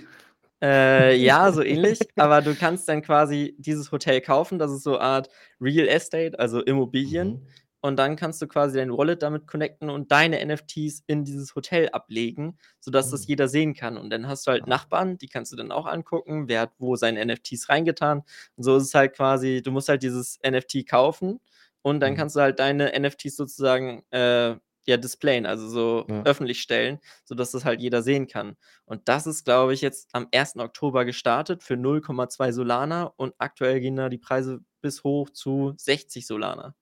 äh, 0.62 1.14
ja, 1.16 1.52
so 1.52 1.62
ähnlich, 1.62 1.98
aber 2.16 2.40
du 2.40 2.54
kannst 2.54 2.88
dann 2.88 3.02
quasi 3.02 3.54
dieses 3.58 3.92
Hotel 3.92 4.22
kaufen. 4.22 4.58
Das 4.58 4.70
ist 4.72 4.84
so 4.84 4.98
Art 4.98 5.28
Real 5.60 5.86
Estate, 5.86 6.38
also 6.38 6.62
Immobilien. 6.62 7.28
Mhm. 7.34 7.46
Und 7.80 7.96
dann 7.96 8.16
kannst 8.16 8.42
du 8.42 8.48
quasi 8.48 8.78
dein 8.78 8.90
Wallet 8.90 9.22
damit 9.22 9.46
connecten 9.46 9.88
und 9.90 10.10
deine 10.10 10.40
NFTs 10.44 11.04
in 11.06 11.24
dieses 11.24 11.54
Hotel 11.54 11.88
ablegen, 11.90 12.58
sodass 12.80 13.10
das 13.10 13.20
Mhm. 13.22 13.26
jeder 13.28 13.48
sehen 13.48 13.74
kann. 13.74 13.96
Und 13.98 14.10
dann 14.10 14.26
hast 14.26 14.46
du 14.46 14.50
halt 14.50 14.64
Ah. 14.64 14.70
Nachbarn, 14.70 15.16
die 15.18 15.28
kannst 15.28 15.52
du 15.52 15.56
dann 15.56 15.70
auch 15.70 15.86
angucken, 15.86 16.48
wer 16.48 16.62
hat 16.62 16.72
wo 16.78 16.96
seine 16.96 17.20
NFTs 17.24 17.68
reingetan. 17.68 18.22
Und 18.56 18.64
so 18.64 18.76
ist 18.78 18.84
es 18.84 18.94
halt 18.94 19.14
quasi 19.14 19.62
du 19.62 19.70
musst 19.70 19.88
halt 19.90 20.02
dieses 20.02 20.38
NFT 20.42 20.84
kaufen 20.88 21.38
und 21.82 22.00
dann 22.00 22.14
Mhm. 22.14 22.16
kannst 22.16 22.34
du 22.34 22.40
halt 22.40 22.58
deine 22.58 22.92
NFTs 22.98 23.36
sozusagen, 23.36 24.02
äh, 24.10 24.56
ja, 24.88 24.97
displayen, 24.99 25.47
also 25.47 25.68
so 25.68 26.09
Ja. 26.09 26.25
öffentlich 26.25 26.61
stellen, 26.62 27.00
sodass 27.25 27.52
das 27.52 27.64
halt 27.66 27.80
jeder 27.83 28.02
sehen 28.02 28.28
kann. 28.28 28.57
Und 28.87 29.09
das 29.09 29.26
ist, 29.28 29.45
glaube 29.45 29.75
ich, 29.75 29.83
jetzt 29.83 30.09
am 30.14 30.28
1. 30.33 30.61
Oktober 30.61 31.04
gestartet 31.07 31.62
für 31.62 31.76
0,2 31.76 32.52
Solana 32.52 33.04
und 33.16 33.35
aktuell 33.38 33.80
gehen 33.80 33.97
da 33.97 34.09
die 34.11 34.18
Preise 34.18 34.61
bis 34.83 35.04
hoch 35.04 35.30
zu 35.30 35.75
60 35.78 36.26
Solana. 36.26 36.75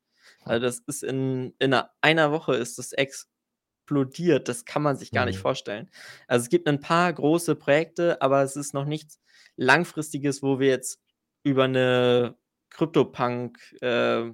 Also, 0.45 0.61
das 0.67 0.81
ist 0.89 1.05
in 1.05 1.55
in 1.61 1.71
'ner 1.73 1.93
einer 2.03 2.33
Woche 2.33 2.57
ist 2.57 2.79
das 2.79 2.93
explodiert. 2.95 4.49
Das 4.49 4.65
kann 4.67 4.83
man 4.83 4.97
sich 4.99 5.13
gar 5.13 5.27
nicht 5.27 5.39
Mhm. 5.39 5.41
vorstellen. 5.41 5.91
Also, 6.29 6.45
es 6.45 6.51
gibt 6.51 6.69
'n 6.69 6.81
paar 6.81 7.13
große 7.15 7.57
Projekte, 7.57 8.23
aber 8.23 8.43
es 8.45 8.57
ist 8.57 8.75
noch 8.75 8.87
nichts 8.87 9.21
Langfristiges, 9.57 10.43
wo 10.45 10.61
wir 10.61 10.69
jetzt 10.69 11.01
über 11.45 11.69
'ne 11.69 12.37
CryptoPunk, 12.71 13.59
äh, 13.83 14.33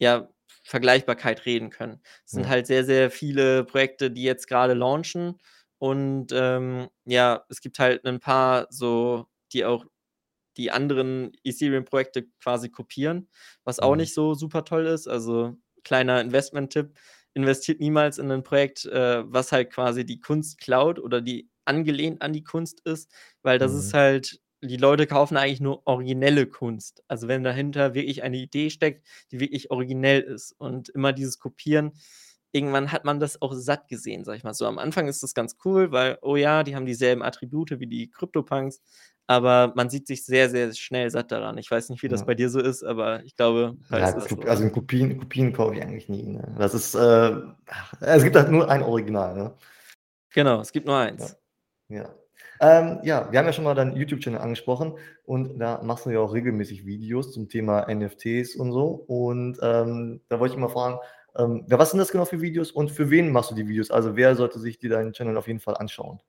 ja 0.00 0.30
Vergleichbarkeit 0.64 1.46
reden 1.46 1.70
können. 1.70 2.02
Es 2.26 2.32
sind 2.34 2.46
Ja. 2.46 2.50
halt 2.50 2.66
sehr, 2.66 2.84
sehr 2.84 3.10
viele 3.10 3.64
Projekte, 3.64 4.10
die 4.10 4.22
jetzt 4.24 4.48
grade 4.48 4.74
launchen 4.74 5.38
und, 5.78 6.28
ähm, 6.32 6.88
ja, 7.06 7.44
es 7.50 7.60
gibt 7.60 7.78
halt 7.78 8.04
'nen 8.04 8.20
paar 8.20 8.66
so, 8.70 9.26
die 9.52 9.64
auch 9.64 9.84
die 10.58 10.70
anderen 10.72 11.32
Ethereum-Projekte 11.44 12.26
quasi 12.42 12.70
kopieren, 12.70 13.28
was 13.64 13.80
auch 13.80 13.94
Mhm. 13.94 13.96
nicht 13.96 14.14
so 14.14 14.34
super 14.34 14.64
toll 14.64 14.86
ist. 14.86 15.08
Also, 15.08 15.56
kleiner 15.84 16.20
Investment-Tipp: 16.22 16.94
Investiert 17.34 17.80
niemals 17.80 18.18
in 18.18 18.28
'nen 18.28 18.42
Projekt, 18.44 18.86
äh, 18.86 19.24
was 19.32 19.52
halt 19.52 19.72
quasi 19.72 20.06
die 20.06 20.20
Kunst 20.20 20.58
klaut 20.60 20.98
oder 21.00 21.20
die 21.22 21.50
angelehnt 21.66 22.22
an 22.22 22.32
die 22.34 22.44
Kunst 22.44 22.80
ist, 22.86 23.10
weil 23.42 23.58
das 23.58 23.72
ist 23.74 23.92
Mhm. 23.92 23.96
halt 23.96 24.40
die 24.62 24.76
Leute 24.78 25.06
kaufen 25.06 25.36
eigentlich 25.36 25.60
nur 25.60 25.86
originelle 25.86 26.46
Kunst. 26.46 27.02
Also, 27.08 27.28
wenn 27.28 27.44
dahinter 27.44 27.94
wirklich 27.94 28.22
eine 28.22 28.38
Idee 28.38 28.70
steckt, 28.70 29.06
die 29.32 29.40
wirklich 29.40 29.70
originell 29.70 30.20
ist 30.22 30.52
und 30.58 30.88
immer 30.90 31.12
dieses 31.12 31.38
Kopieren 31.38 31.92
irgendwann 32.52 32.90
hat 32.92 33.04
man 33.04 33.20
das 33.20 33.42
auch 33.42 33.52
satt 33.54 33.88
gesehen, 33.88 34.24
sage 34.24 34.38
ich 34.38 34.44
mal 34.44 34.54
so. 34.54 34.66
Am 34.66 34.78
Anfang 34.78 35.08
ist 35.08 35.22
das 35.22 35.34
ganz 35.34 35.56
cool, 35.64 35.92
weil: 35.92 36.18
„Oh 36.22 36.36
ja, 36.36 36.62
die 36.62 36.74
haben 36.76 36.86
dieselben 36.86 37.22
Attribute 37.22 37.78
wie 37.80 37.86
die 37.86 38.10
CryptoPunks“, 38.10 38.80
aber 39.26 39.72
man 39.76 39.90
sieht 39.90 40.06
sich 40.06 40.24
sehr, 40.24 40.48
sehr 40.50 40.72
schnell 40.74 41.10
satt 41.10 41.32
daran. 41.32 41.58
Ich 41.58 41.70
weiß 41.70 41.90
nicht, 41.90 42.02
wie 42.02 42.08
das 42.08 42.22
Ja. 42.22 42.26
bei 42.26 42.34
dir 42.34 42.48
so 42.50 42.60
ist, 42.60 42.82
aber 42.84 43.22
ich 43.24 43.36
glaube, 43.36 43.76
Ja, 43.90 44.12
das 44.12 44.28
so. 44.28 44.48
also, 44.48 44.68
Kopien 44.70 45.16
Kopien 45.16 45.52
kaufe 45.52 45.76
ich 45.76 45.82
eigentlich 45.82 46.08
nie, 46.08 46.24
ne? 46.24 46.54
Das 46.58 46.74
ist, 46.74 46.94
äh 46.96 47.36
es 48.00 48.24
gibt 48.24 48.34
halt 48.36 48.50
nur 48.50 48.68
ein 48.68 48.82
Original, 48.82 49.34
ne? 49.36 49.56
Genau, 50.32 50.60
es 50.60 50.72
gibt 50.72 50.86
nur 50.86 50.96
Ja. 51.18 51.28
1. 51.28 51.38
Ja. 51.88 52.14
Ähm, 52.60 53.00
ja, 53.02 53.30
wir 53.30 53.38
haben 53.38 53.46
ja 53.46 53.52
schon 53.52 53.64
mal 53.64 53.74
deinen 53.74 53.96
YouTube-Channel 53.96 54.40
angesprochen 54.40 54.94
und 55.24 55.58
da 55.58 55.82
machst 55.82 56.06
du 56.06 56.10
ja 56.10 56.20
auch 56.20 56.32
regelmäßig 56.32 56.86
Videos 56.86 57.32
zum 57.32 57.48
Thema 57.48 57.86
NFTs 57.88 58.56
und 58.56 58.72
so. 58.72 59.04
Und, 59.06 59.58
ähm, 59.62 60.20
da 60.28 60.40
wollte 60.40 60.54
ich 60.54 60.60
mal 60.60 60.68
fragen, 60.68 60.98
ähm, 61.38 61.66
ja, 61.68 61.78
was 61.78 61.90
sind 61.90 61.98
das 61.98 62.10
genau 62.10 62.24
für 62.24 62.40
Videos 62.40 62.70
und 62.70 62.90
für 62.90 63.10
wen 63.10 63.30
machst 63.30 63.50
du 63.50 63.54
die 63.54 63.68
Videos? 63.68 63.90
Also, 63.90 64.16
wer 64.16 64.34
sollte 64.36 64.58
sich 64.58 64.78
dir 64.78 64.90
deinen 64.90 65.12
Channel 65.12 65.36
auf 65.36 65.46
jeden 65.46 65.60
Fall 65.60 65.76
anschauen? 65.76 66.20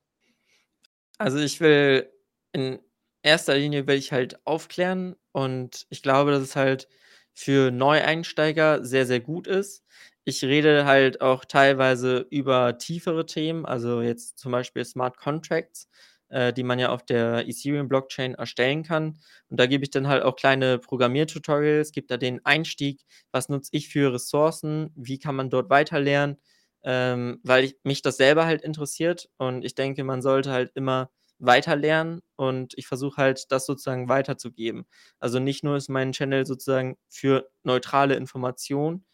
Also, 1.17 1.37
ich 1.39 1.59
will 1.61 2.11
in 2.51 2.79
erster 3.23 3.55
Linie 3.55 3.87
will 3.87 3.97
ich 3.97 4.11
halt 4.11 4.39
aufklären 4.45 5.15
und 5.31 5.85
ich 5.89 6.01
glaube, 6.03 6.31
dass 6.31 6.41
es 6.41 6.55
halt 6.55 6.87
für 7.33 7.71
Neueinsteiger 7.71 8.83
sehr, 8.83 9.05
sehr 9.05 9.19
gut 9.19 9.47
ist. 9.47 9.83
Ich 10.29 10.43
rede 10.43 10.83
halt 10.83 11.21
auch 11.21 11.45
teilweise 11.45 12.27
über 12.31 12.77
tiefere 12.77 13.25
Themen, 13.25 13.65
also, 13.65 14.01
jetzt 14.01 14.37
zum 14.37 14.51
Beispiel 14.51 14.83
Smart 14.83 15.15
Contracts, 15.17 15.87
äh, 16.27 16.51
die 16.51 16.63
man 16.63 16.79
ja 16.79 16.89
auf 16.89 17.05
der 17.05 17.47
Ethereum-Blockchain 17.47 18.35
erstellen 18.35 18.83
kann. 18.83 19.17
Und 19.47 19.57
da 19.57 19.67
gebe 19.67 19.85
ich 19.85 19.89
dann 19.89 20.09
halt 20.09 20.23
auch 20.23 20.35
kleine 20.35 20.79
Programmiertutorials, 20.79 21.93
gebe 21.93 22.07
da 22.07 22.17
den 22.17 22.45
Einstieg: 22.45 23.05
Was 23.31 23.47
nutze 23.47 23.69
ich 23.71 23.87
für 23.87 24.11
Ressourcen? 24.13 24.91
Wie 24.97 25.17
kann 25.17 25.33
man 25.37 25.49
dort 25.49 25.69
weiter 25.69 25.97
lernen? 26.01 26.35
Ähm, 26.83 27.39
weil 27.43 27.63
ich 27.63 27.77
mich 27.83 28.01
das 28.01 28.17
selber 28.17 28.45
halt 28.45 28.61
interessiert 28.63 29.29
und 29.37 29.63
ich 29.63 29.75
denke, 29.75 30.03
man 30.03 30.21
sollte 30.21 30.51
halt 30.51 30.71
immer 30.75 31.09
weiter 31.39 31.77
lernen 31.77 32.21
und 32.35 32.73
ich 32.77 32.85
versuche 32.87 33.15
halt, 33.21 33.49
das 33.51 33.65
sozusagen 33.65 34.09
weiterzugeben. 34.09 34.85
Also, 35.21 35.39
nicht 35.39 35.63
nur 35.63 35.77
ist 35.77 35.87
mein 35.89 36.11
Channel 36.11 36.45
sozusagen 36.45 36.97
für 37.07 37.49
neutrale 37.63 38.15
Information 38.15 39.05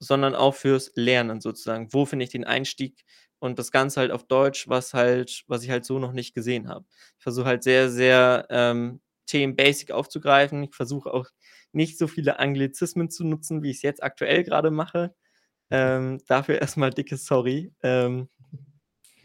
sondern 0.00 0.34
auch 0.36 0.56
fürs 0.56 0.92
Lernen 0.96 1.40
sozusagen. 1.42 1.92
Wo 1.92 2.06
finde 2.06 2.24
ich 2.26 2.32
den 2.32 2.44
Einstieg 2.46 3.04
und 3.40 3.58
das 3.60 3.72
Ganze 3.72 4.00
halt 4.00 4.12
auf 4.12 4.24
Deutsch, 4.26 4.68
was 4.68 4.94
halt 4.94 5.44
was 5.48 5.64
ich 5.64 5.70
halt 5.70 5.84
so 5.86 6.00
noch 6.00 6.12
nicht 6.14 6.34
gesehen 6.34 6.68
habe. 6.68 6.86
Ich 7.18 7.24
versuche 7.24 7.46
halt 7.46 7.64
sehr, 7.64 7.90
sehr, 7.90 8.46
ähm, 8.50 9.00
Themen 9.26 9.56
basic 9.56 9.92
aufzugreifen. 9.92 10.64
Ich 10.64 10.74
versuche 10.76 11.12
auch 11.14 11.28
nicht 11.72 11.98
so 11.98 12.08
viele 12.08 12.40
Anglizismen 12.40 13.10
zu 13.10 13.24
nutzen, 13.24 13.62
wie 13.62 13.70
ich's 13.72 13.82
jetzt 13.82 14.02
aktuell 14.02 14.44
grade 14.44 14.70
mache. 14.72 15.14
Ähm, 15.70 16.20
dafür 16.28 16.60
erst 16.62 16.76
mal 16.78 16.90
dicke 16.92 17.16
Sorry. 17.18 17.72
Ähm, 17.84 18.28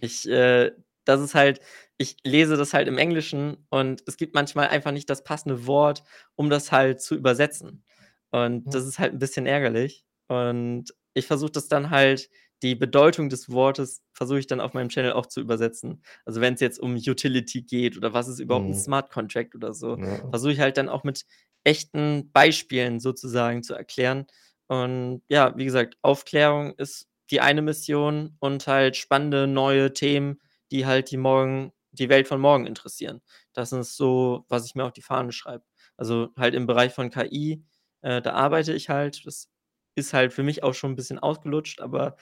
ich, 0.01 0.27
äh 0.29 0.71
das 1.05 1.21
ist 1.21 1.35
halt 1.35 1.61
ich 1.99 2.17
lese 2.25 2.57
das 2.57 2.73
halt 2.75 2.87
im 2.89 2.97
Englischen 2.99 3.67
und 3.71 4.03
es 4.07 4.17
gibt 4.17 4.35
manchmal 4.35 4.69
einfach 4.69 4.91
nicht 4.93 5.09
das 5.09 5.23
passende 5.23 5.67
Wort, 5.67 6.03
um 6.35 6.49
das 6.51 6.71
halt 6.73 7.01
zu 7.01 7.15
übersetzen. 7.15 7.83
Und 8.31 8.65
Ja. 8.67 8.71
das 8.73 8.85
ist 8.87 8.99
halt 8.99 9.13
'n 9.15 9.19
bisschen 9.19 9.47
ärgerlich. 9.47 10.04
Und 10.27 10.93
ich 11.13 11.27
versuche 11.27 11.51
das 11.51 11.67
dann 11.67 11.89
halt 11.89 12.29
die 12.63 12.75
Bedeutung 12.75 13.29
des 13.29 13.49
Wortes 13.51 14.01
versuche 14.13 14.39
ich 14.39 14.47
dann 14.47 14.61
auf 14.61 14.73
meinem 14.73 14.89
Channel 14.89 15.13
auch 15.13 15.25
zu 15.27 15.41
übersetzen. 15.41 16.01
Also, 16.25 16.41
wenn's 16.41 16.61
jetzt 16.61 16.79
um 16.79 16.95
Utility 16.95 17.61
geht 17.63 17.97
oder 17.97 18.13
was 18.13 18.27
ist 18.27 18.39
überhaupt 18.39 18.67
Mhm. 18.69 18.73
Smart 18.73 19.11
Contract 19.11 19.55
oder 19.55 19.73
so, 19.73 19.97
Ja. 19.97 20.19
versuche 20.29 20.53
ich 20.53 20.59
halt 20.59 20.77
dann 20.77 20.89
auch 20.89 21.03
mit 21.03 21.25
echten 21.63 22.31
Beispielen 22.31 22.99
sozusagen 22.99 23.61
zu 23.63 23.73
erklären. 23.75 24.25
Und 24.67 25.21
ja, 25.29 25.55
wie 25.57 25.65
gesagt, 25.65 25.97
Aufklärung 26.01 26.73
ist 26.77 27.07
die 27.31 27.41
eine 27.41 27.61
Mission 27.61 28.35
und 28.39 28.65
halt 28.67 28.95
spannende 28.97 29.47
neue 29.47 29.93
Themen, 29.93 30.39
die 30.71 30.85
halt 30.85 31.11
die 31.11 31.17
morgen 31.17 31.71
die 31.91 32.09
Welt 32.09 32.27
von 32.27 32.41
morgen 32.41 32.65
interessieren. 32.67 33.21
Das 33.53 33.71
ist 33.71 33.95
so, 33.95 34.45
was 34.49 34.65
ich 34.65 34.75
mir 34.75 34.83
auf 34.85 34.91
die 34.93 35.01
Fahne 35.01 35.31
schreibe. 35.31 35.63
Also, 35.97 36.29
halt 36.37 36.53
im 36.55 36.67
Bereich 36.67 36.93
von 36.93 37.09
KI, 37.09 37.63
äh, 38.01 38.21
da 38.21 38.33
arbeite 38.33 38.73
ich 38.73 38.89
halt. 38.89 39.25
Das 39.25 39.49
ist 39.95 40.13
halt 40.13 40.33
für 40.33 40.43
mich 40.43 40.63
auch 40.63 40.73
schon 40.75 40.91
'n 40.93 40.95
bisschen 40.97 41.19
ausgelutscht, 41.19 41.81
aber 41.81 42.17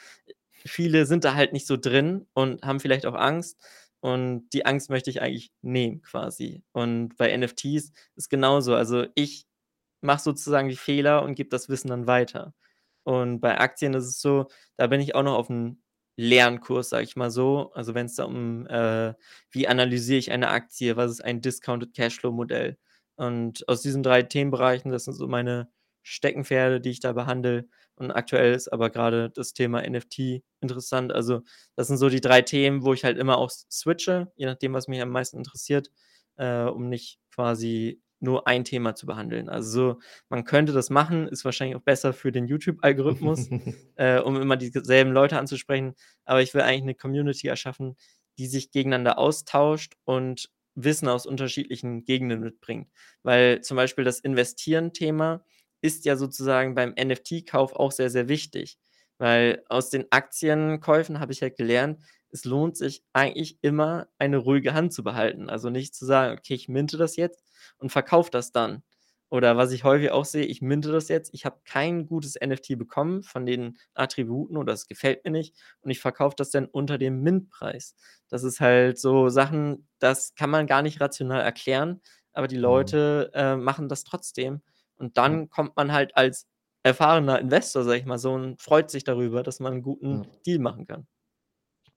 viele 0.52 1.06
sind 1.08 1.24
da 1.26 1.36
halt 1.36 1.54
nicht 1.54 1.68
so 1.68 1.78
drin 1.78 2.28
und 2.34 2.64
haben 2.66 2.80
vielleicht 2.82 3.06
auch 3.08 3.16
Angst 3.16 3.60
und 4.02 4.50
die 4.54 4.66
Angst 4.66 4.90
möchte 4.90 5.10
ich 5.12 5.22
eigentlich 5.22 5.52
nehmen 5.62 6.02
quasi. 6.04 6.64
Und 6.74 7.18
bei 7.18 7.32
NFTs 7.38 7.92
ist 8.16 8.30
genauso. 8.30 8.76
Also, 8.76 9.06
ich 9.16 9.48
mache 10.02 10.22
sozusagen 10.24 10.70
die 10.70 10.76
Fehler 10.78 11.24
und 11.24 11.36
gebe 11.36 11.50
das 11.50 11.70
Wissen 11.70 11.90
dann 11.90 12.08
weiter. 12.08 12.54
Und 13.06 13.42
bei 13.42 13.60
Aktien 13.60 13.94
ist 13.96 14.06
es 14.08 14.22
so, 14.22 14.48
da 14.78 14.88
bin 14.88 15.02
ich 15.02 15.16
auch 15.16 15.24
noch 15.24 15.38
auf'm 15.40 15.78
Lernkurs, 16.18 16.90
sage 16.90 17.04
ich 17.06 17.16
mal 17.18 17.32
so. 17.32 17.72
Also, 17.74 17.96
wenn's 17.96 18.16
da 18.16 18.26
um, 18.26 18.68
äh 18.68 19.14
wie 19.52 19.68
analysiere 19.70 20.20
ich 20.20 20.32
eine 20.32 20.50
Aktie? 20.50 20.98
Was 20.98 21.12
ist 21.12 21.22
ein 21.26 21.42
Discounted 21.42 21.94
Cashflow-Modell? 21.96 22.78
Und 23.18 23.68
aus 23.70 23.82
diesen 23.84 24.04
3 24.04 24.24
Themenbereichen, 24.24 24.92
das 24.92 25.06
sind 25.06 25.16
so 25.16 25.28
meine 25.30 25.70
Steckenpferde, 26.04 26.82
die 26.82 26.92
ich 26.92 27.00
da 27.00 27.14
behandle. 27.14 27.68
Und 27.96 28.12
aktuell 28.12 28.54
ist 28.54 28.70
aber 28.74 28.90
grade 28.90 29.30
das 29.32 29.54
Thema 29.54 29.82
NFT 29.84 30.44
interessant. 30.62 31.12
Also, 31.14 31.42
das 31.76 31.88
sind 31.88 31.98
so 31.98 32.10
die 32.10 32.22
3 32.22 32.42
Themen, 32.42 32.84
wo 32.84 32.94
ich 32.94 33.04
halt 33.04 33.18
immer 33.18 33.38
auch 33.38 33.50
switche, 33.52 34.32
je 34.36 34.46
nachdem, 34.46 34.74
was 34.74 34.88
mich 34.88 35.02
am 35.02 35.10
meisten 35.10 35.38
interessiert, 35.38 35.90
äh, 36.38 36.64
um 36.64 36.90
nicht 36.90 37.20
quasi 37.34 38.02
nur 38.20 38.48
ein 38.48 38.64
Thema 38.64 38.96
zu 38.96 39.06
behandeln. 39.06 39.50
Also, 39.50 39.70
so 39.94 40.00
man 40.30 40.46
könnte 40.46 40.72
das 40.74 40.90
machen, 40.90 41.28
ist 41.28 41.46
wahrscheinlich 41.46 41.76
auch 41.76 41.82
besser 41.84 42.14
für 42.14 42.32
den 42.32 42.48
YouTube-Algorithmus, 42.48 43.50
äh, 43.96 44.20
um 44.20 44.42
immer 44.42 44.58
die 44.58 44.72
g 44.72 44.80
selben 44.84 45.12
Leute 45.12 45.38
anzusprechen. 45.40 45.94
Aber 46.26 46.42
ich 46.42 46.54
will 46.54 46.62
eigentlich 46.62 46.84
'ne 46.86 46.96
Community 46.96 47.48
erschaffen, 47.48 47.96
die 48.38 48.48
sich 48.48 48.72
gegeneinander 48.72 49.18
austauscht 49.20 49.94
und 50.06 50.50
Wissen 50.76 51.08
aus 51.08 51.26
unterschiedlichen 51.28 52.04
Gegenden 52.06 52.40
mitbringt. 52.40 52.90
Weil 53.24 53.62
zum 53.62 53.78
Beispiel 53.78 54.04
das 54.06 54.20
Investieren-Thema 54.20 55.44
ist 55.84 56.06
ja 56.06 56.16
sozusagen 56.18 56.76
beim 56.76 56.94
NFT-Kauf 56.96 57.74
auch 57.76 57.92
sehr, 57.92 58.10
sehr 58.10 58.30
wichtig. 58.30 58.80
Weil 59.20 59.64
aus 59.70 59.90
den 59.92 60.06
Aktienkäufen 60.12 61.20
habe 61.20 61.34
ich 61.34 61.42
halt 61.44 61.58
gelernt, 61.58 62.02
es 62.32 62.46
lohnt 62.46 62.78
sich 62.78 63.04
eigentlich 63.14 63.60
immer, 63.62 64.08
eine 64.18 64.38
ruhige 64.38 64.74
Hand 64.74 64.94
zu 64.94 65.04
behalten. 65.04 65.50
Also, 65.50 65.70
nicht 65.70 65.96
zu 65.96 66.06
sagen: 66.06 66.38
„Okay, 66.40 66.56
ich 66.56 66.70
minte 66.70 66.98
das 66.98 67.16
jetzt 67.18 67.44
und 67.78 67.92
verkaufe 67.92 68.32
das 68.32 68.52
dann.“ 68.52 68.84
Oder 69.30 69.58
was 69.58 69.72
ich 69.72 69.84
häufig 69.84 70.12
auch 70.12 70.26
sehe: 70.26 70.46
Ich 70.46 70.62
minte 70.62 70.92
das 70.92 71.08
jetzt, 71.10 71.34
ich 71.34 71.46
habe 71.46 71.60
kein 71.66 72.06
gutes 72.08 72.36
NFT 72.36 72.76
bekommen 72.76 73.24
von 73.24 73.46
den 73.46 73.78
Attributen 73.96 74.58
oder 74.58 74.74
es 74.74 74.88
gefällt 74.88 75.24
mir 75.26 75.32
nicht 75.32 75.56
und 75.82 75.90
ich 75.92 76.00
verkaufe 76.00 76.36
das 76.38 76.52
dann 76.52 76.66
unter 76.68 76.98
dem 76.98 77.22
Mint-Preis. 77.22 77.96
Das 78.30 78.44
ist 78.44 78.60
halt 78.60 79.00
so 79.00 79.30
Sachen, 79.30 79.88
das 80.00 80.36
kann 80.36 80.50
man 80.52 80.68
gar 80.68 80.82
nicht 80.84 81.02
rational 81.02 81.42
erklären, 81.42 82.02
aber 82.34 82.48
die 82.48 82.56
Mhm. 82.58 82.62
Leute, 82.62 83.32
äh, 83.34 83.56
machen 83.56 83.90
das 83.90 84.04
trotzdem. 84.04 84.62
Und 85.04 85.18
dann 85.18 85.50
kommt 85.50 85.76
man 85.78 85.92
halt 85.94 86.16
als 86.18 86.48
erfahrener 86.84 87.40
Investor, 87.40 87.84
sage 87.84 88.00
ich 88.00 88.06
mal 88.06 88.18
so, 88.20 88.34
und 88.34 88.62
freut 88.62 88.90
sich 88.92 89.04
darüber, 89.04 89.44
dass 89.44 89.60
man 89.60 89.74
'n 89.76 89.82
guten 89.84 90.24
Ja. 90.24 90.44
Deal 90.46 90.60
machen 90.60 90.88
kann. 90.88 91.08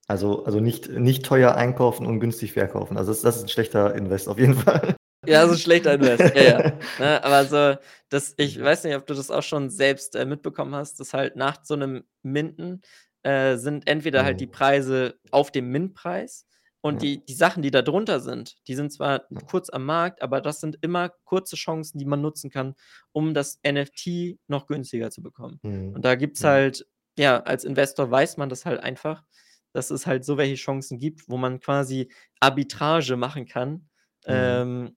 Also 0.09 0.45
also, 0.45 0.61
nicht 0.61 0.89
nicht 0.89 1.25
teuer 1.25 1.57
einkaufen 1.57 2.07
und 2.07 2.21
günstig 2.21 2.53
verkaufen. 2.53 2.97
Also, 2.97 3.11
das 3.11 3.23
das 3.23 3.37
ist 3.39 3.43
'n 3.45 3.49
schlechter 3.49 3.95
Invest 3.97 4.29
auf 4.29 4.39
jeden 4.39 4.55
Fall. 4.55 4.97
Ja, 5.29 5.43
das 5.43 5.53
ist 5.53 5.63
schlechter 5.63 5.93
Invest. 5.95 6.31
Ja, 6.35 6.43
ja. 6.43 6.65
Ne, 6.99 7.23
aber 7.25 7.47
so, 7.47 7.77
das 8.11 8.35
ich 8.37 8.61
weiß 8.63 8.85
nicht, 8.85 8.95
ob 8.95 9.07
du 9.07 9.15
das 9.15 9.31
auch 9.31 9.43
schon 9.43 9.71
selbst, 9.71 10.15
äh, 10.15 10.25
mitbekommen 10.25 10.75
hast, 10.75 11.01
dass 11.01 11.13
halt 11.15 11.35
nach 11.37 11.65
so 11.65 11.75
'nem 11.75 12.05
Minten, 12.23 12.81
äh, 13.25 13.57
sind 13.57 13.89
entweder 13.89 14.23
halt 14.25 14.39
die 14.41 14.47
Mhm. 14.47 14.49
Preise 14.49 15.19
auf 15.33 15.51
dem 15.51 15.71
Mint-Preis 15.71 16.47
und 16.87 17.03
die 17.03 17.25
die 17.25 17.35
Sachen, 17.35 17.63
die 17.63 17.71
da 17.71 17.83
drunter 17.83 18.21
sind, 18.21 18.57
die 18.69 18.75
sind 18.75 18.93
zwar 18.93 19.25
kurz 19.47 19.71
am 19.71 19.85
Markt, 19.85 20.23
aber 20.23 20.41
das 20.41 20.61
sind 20.61 20.79
immer 20.83 21.11
kurze 21.25 21.57
Chancen, 21.57 21.99
die 21.99 22.05
man 22.07 22.21
nutzen 22.23 22.51
kann, 22.51 22.75
um 23.13 23.35
das 23.35 23.59
NFT 23.67 24.39
noch 24.49 24.67
günstiger 24.67 25.11
zu 25.11 25.23
bekommen. 25.23 25.59
Mhm. 25.63 25.95
Und 25.95 26.05
da 26.05 26.15
gibt's 26.15 26.43
Mhm. 26.43 26.49
halt 26.49 26.87
ja, 27.19 27.41
als 27.41 27.65
Investor 27.65 28.11
weiß 28.11 28.37
man 28.37 28.49
das 28.51 28.67
halt 28.67 28.81
einfach, 28.81 29.25
dass 29.73 29.91
es 29.91 30.07
halt 30.07 30.25
so 30.25 30.37
welche 30.37 30.57
Chancen 30.57 30.99
gibt, 30.99 31.29
wo 31.31 31.39
man 31.39 31.61
quasi 31.61 32.11
Arbitrage 32.41 33.17
machen 33.17 33.47
kann, 33.47 33.89
Mhm. 34.27 34.35
ähm, 34.35 34.97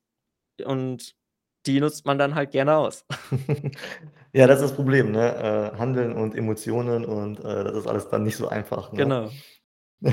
und 0.66 1.16
die 1.66 1.80
nutzt 1.80 2.06
man 2.06 2.18
dann 2.18 2.36
halt 2.36 2.52
gerne 2.52 2.76
aus. 2.78 3.06
Ja, 4.32 4.46
das 4.46 4.62
ist 4.62 4.70
das 4.70 4.76
Problem, 4.76 5.12
ne? 5.12 5.74
Äh, 5.74 5.78
Handeln 5.80 6.14
und 6.14 6.36
Emotionen 6.36 7.04
und, 7.04 7.40
äh, 7.40 7.64
das 7.64 7.76
ist 7.78 7.88
alles 7.88 8.10
dann 8.10 8.24
nicht 8.24 8.38
so 8.38 8.48
einfach, 8.48 8.92
ne? 8.92 8.98
Genau. 9.00 9.32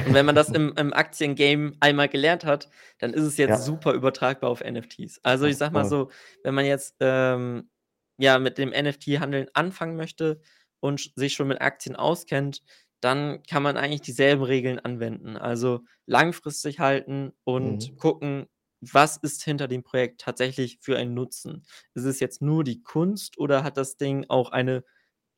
Und 0.04 0.14
wenn 0.14 0.26
man 0.26 0.34
das 0.34 0.50
im 0.50 0.72
im 0.76 0.92
Aktiengame 0.92 1.72
einmal 1.80 2.08
gelernt 2.08 2.44
hat, 2.44 2.68
dann 2.98 3.12
ist 3.14 3.24
es 3.24 3.36
jetzt 3.36 3.56
Ja. 3.56 3.64
super 3.64 3.92
übertragbar 3.92 4.50
auf 4.50 4.60
NFTs. 4.60 5.20
Also, 5.24 5.46
ich 5.46 5.56
sage 5.56 5.74
mal 5.74 5.84
so, 5.84 6.10
wenn 6.42 6.54
man 6.54 6.64
jetzt, 6.66 6.96
ähm, 7.00 7.70
ja, 8.18 8.38
mit 8.38 8.58
dem 8.58 8.70
NFT-Handeln 8.72 9.48
anfangen 9.54 9.96
möchte 9.96 10.40
und 10.80 11.12
sich 11.16 11.34
schon 11.34 11.48
mit 11.48 11.60
Aktien 11.60 11.96
auskennt, 11.96 12.62
dann 13.00 13.42
kann 13.42 13.62
man 13.62 13.76
eigentlich 13.76 14.00
dieselben 14.02 14.42
Regeln 14.42 14.78
anwenden. 14.78 15.36
Also, 15.36 15.80
langfristig 16.06 16.78
halten 16.80 17.32
und 17.44 17.90
Mhm. 17.90 17.96
gucken, 17.96 18.46
was 18.80 19.16
ist 19.18 19.42
hinter 19.44 19.68
dem 19.68 19.82
Projekt 19.82 20.20
tatsächlich 20.20 20.78
für 20.80 20.96
ein 20.98 21.14
Nutzen? 21.14 21.64
Ist 21.94 22.04
es 22.04 22.20
jetzt 22.20 22.42
nur 22.42 22.62
die 22.64 22.82
Kunst 22.82 23.38
oder 23.38 23.64
hat 23.64 23.76
das 23.76 23.96
Ding 23.96 24.26
auch 24.28 24.50
eine 24.52 24.84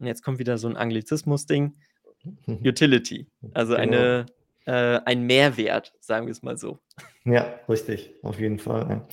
und 0.01 0.07
jetzt 0.07 0.23
kommt 0.23 0.39
wieder 0.39 0.59
so 0.59 0.69
'n 0.69 0.77
Anglizismus-Ding, 0.77 1.77
Utility, 2.65 3.27
also 3.53 3.75
Genau. 3.75 4.13
eine 4.15 4.27
äh, 4.69 5.01
ein 5.07 5.23
Mehrwert, 5.23 5.95
sagen 6.01 6.27
wir's 6.27 6.43
mal 6.43 6.59
so. 6.59 6.79
Ja, 7.25 7.55
richtig, 7.69 8.15
auf 8.23 8.39
jeden 8.39 8.59
Fall, 8.59 9.07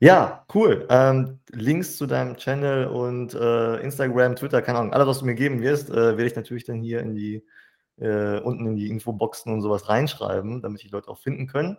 ja. 0.00 0.44
Cool. 0.54 0.86
Ähm, 0.90 1.40
Links 1.50 1.96
zu 1.96 2.06
deinem 2.06 2.36
Channel 2.36 2.86
und, 2.86 3.34
äh, 3.34 3.76
Instagram, 3.82 4.36
Twitter, 4.36 4.62
keine 4.62 4.78
Ahnung, 4.78 4.92
alles, 4.92 5.06
was 5.08 5.18
du 5.18 5.26
mir 5.26 5.34
geben 5.34 5.60
wirst, 5.60 5.90
äh, 5.90 5.94
werde 5.94 6.26
ich 6.26 6.36
natürlich 6.36 6.64
dann 6.64 6.80
hier 6.80 7.00
in 7.00 7.14
die 7.14 7.44
äh, 7.98 8.38
unten 8.40 8.66
in 8.66 8.76
die 8.76 8.88
Infoboxen 8.88 9.52
und 9.52 9.60
so 9.60 9.70
was 9.70 9.88
reinschreiben, 9.88 10.62
damit 10.62 10.82
die 10.84 10.88
Leute 10.88 11.08
auch 11.08 11.18
finden 11.18 11.48
können. 11.48 11.76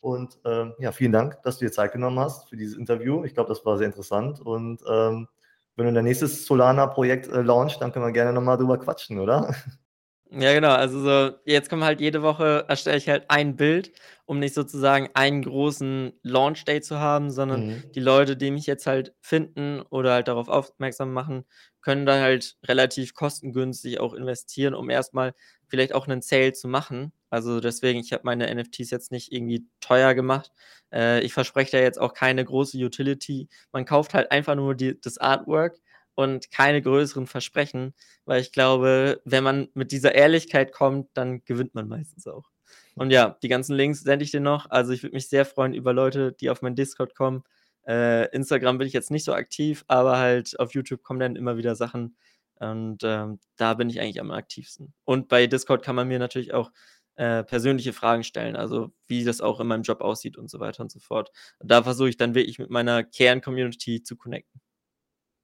Und, 0.00 0.38
ähm, 0.44 0.74
ja, 0.78 0.92
vielen 0.92 1.12
Dank, 1.12 1.42
dass 1.44 1.58
du 1.58 1.66
dir 1.66 1.72
Zeit 1.72 1.92
genommen 1.92 2.18
hast 2.18 2.48
für 2.50 2.56
dieses 2.56 2.76
Interview. 2.76 3.24
Ich 3.24 3.34
glaube, 3.34 3.48
das 3.48 3.64
war 3.64 3.78
sehr 3.78 3.86
interessant 3.86 4.40
und, 4.40 4.82
ähm, 4.88 5.28
wenn 5.76 5.86
du 5.86 5.92
dein 5.92 6.04
nächstes 6.04 6.46
Solana-Projekt, 6.46 7.28
äh, 7.28 7.42
launcht, 7.42 7.80
dann 7.80 7.92
können 7.92 8.04
wir 8.04 8.12
gerne 8.12 8.32
noch 8.32 8.42
mal 8.42 8.56
drüber 8.56 8.78
quatschen, 8.78 9.18
oder? 9.20 9.54
Ja, 10.30 10.52
genau. 10.52 10.70
Also, 10.72 11.00
so 11.00 11.36
jetzt 11.44 11.68
kommen 11.68 11.84
halt 11.84 12.00
jede 12.00 12.22
Woche 12.22 12.64
erstelle 12.68 12.96
ich 12.96 13.08
halt 13.08 13.24
ein 13.28 13.56
Bild, 13.56 13.92
um 14.24 14.38
nicht 14.38 14.54
sozusagen 14.54 15.10
einen 15.14 15.42
großen 15.42 16.12
Launch 16.22 16.64
Day 16.64 16.80
zu 16.80 16.98
haben, 16.98 17.30
sondern 17.30 17.64
Mhm. 17.64 17.84
die 17.94 18.00
Leute, 18.00 18.36
die 18.36 18.50
mich 18.50 18.66
jetzt 18.66 18.86
halt 18.86 19.14
finden 19.20 19.82
oder 19.90 20.12
halt 20.14 20.26
darauf 20.28 20.48
aufmerksam 20.48 21.12
machen, 21.12 21.44
können 21.82 22.06
dann 22.06 22.20
halt 22.22 22.56
relativ 22.64 23.14
kostengünstig 23.14 24.00
auch 24.00 24.14
investieren, 24.14 24.74
um 24.74 24.88
erst 24.90 25.12
mal 25.14 25.34
vielleicht 25.68 25.94
auch 25.94 26.06
'nen 26.06 26.22
Sale 26.22 26.52
zu 26.52 26.68
machen. 26.68 27.12
Also, 27.30 27.60
deswegen, 27.60 28.00
ich 28.00 28.12
habe 28.12 28.22
meine 28.24 28.48
NFTs 28.48 28.90
jetzt 28.90 29.12
nicht 29.12 29.30
irgendwie 29.30 29.66
teuer 29.80 30.14
gemacht. 30.14 30.50
Äh, 30.92 31.20
ich 31.20 31.32
verspreche 31.34 31.72
da 31.72 31.78
jetzt 31.82 31.98
auch 32.00 32.14
keine 32.14 32.44
große 32.44 32.78
Utility. 32.78 33.48
Man 33.72 33.84
kauft 33.84 34.14
halt 34.14 34.30
einfach 34.32 34.54
nur 34.56 34.74
die 34.74 34.98
das 35.00 35.18
Artwork 35.18 35.78
und 36.14 36.50
keine 36.50 36.82
größeren 36.82 37.26
Versprechen, 37.26 37.94
weil 38.24 38.40
ich 38.40 38.52
glaube, 38.52 39.20
wenn 39.24 39.44
man 39.44 39.68
mit 39.74 39.92
dieser 39.92 40.14
Ehrlichkeit 40.14 40.72
kommt, 40.72 41.08
dann 41.14 41.44
gewinnt 41.44 41.74
man 41.74 41.88
meistens 41.88 42.26
auch. 42.26 42.50
Und 42.94 43.10
ja, 43.10 43.36
die 43.42 43.48
ganzen 43.48 43.74
Links 43.74 44.02
sende 44.02 44.24
ich 44.24 44.30
dir 44.30 44.40
noch. 44.40 44.70
Also, 44.70 44.92
ich 44.92 45.02
würde 45.02 45.14
mich 45.14 45.28
sehr 45.28 45.44
freuen 45.44 45.74
über 45.74 45.92
Leute, 45.92 46.32
die 46.32 46.50
auf 46.50 46.62
meinen 46.62 46.76
Discord 46.76 47.14
kommen. 47.14 47.42
Äh, 47.86 48.28
Instagram 48.34 48.78
bin 48.78 48.86
ich 48.86 48.92
jetzt 48.92 49.10
nicht 49.10 49.24
so 49.24 49.34
aktiv, 49.34 49.84
aber 49.88 50.18
halt 50.18 50.58
auf 50.58 50.72
YouTube 50.72 51.02
kommen 51.02 51.20
dann 51.20 51.36
immer 51.36 51.56
wieder 51.56 51.76
Sachen 51.76 52.16
und, 52.58 53.02
ähm, 53.04 53.40
da 53.56 53.74
bin 53.74 53.90
ich 53.90 54.00
eigentlich 54.00 54.20
am 54.20 54.30
aktivsten. 54.30 54.94
Und 55.04 55.28
bei 55.28 55.46
Discord 55.46 55.84
kann 55.84 55.96
man 55.96 56.08
mir 56.08 56.18
natürlich 56.18 56.54
auch, 56.54 56.70
äh, 57.16 57.44
persönliche 57.44 57.92
Fragen 57.92 58.24
stellen, 58.24 58.56
also, 58.56 58.92
wie 59.06 59.24
das 59.24 59.40
auch 59.40 59.60
in 59.60 59.66
meinem 59.66 59.82
Job 59.82 60.00
aussieht 60.00 60.36
und 60.36 60.50
so 60.50 60.60
weiter 60.60 60.82
und 60.82 60.90
so 60.90 60.98
fort. 60.98 61.30
Da 61.60 61.82
versuche 61.82 62.08
ich 62.08 62.16
dann 62.16 62.34
wirklich 62.34 62.58
mit 62.58 62.70
meiner 62.70 63.04
Kern-Community 63.04 64.02
zu 64.02 64.16
connecten. 64.16 64.60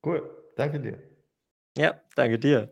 Cool, 0.04 0.22
danke 0.60 0.78
dir. 0.80 0.98
Ja, 1.76 1.94
danke 2.16 2.38
dir. 2.38 2.68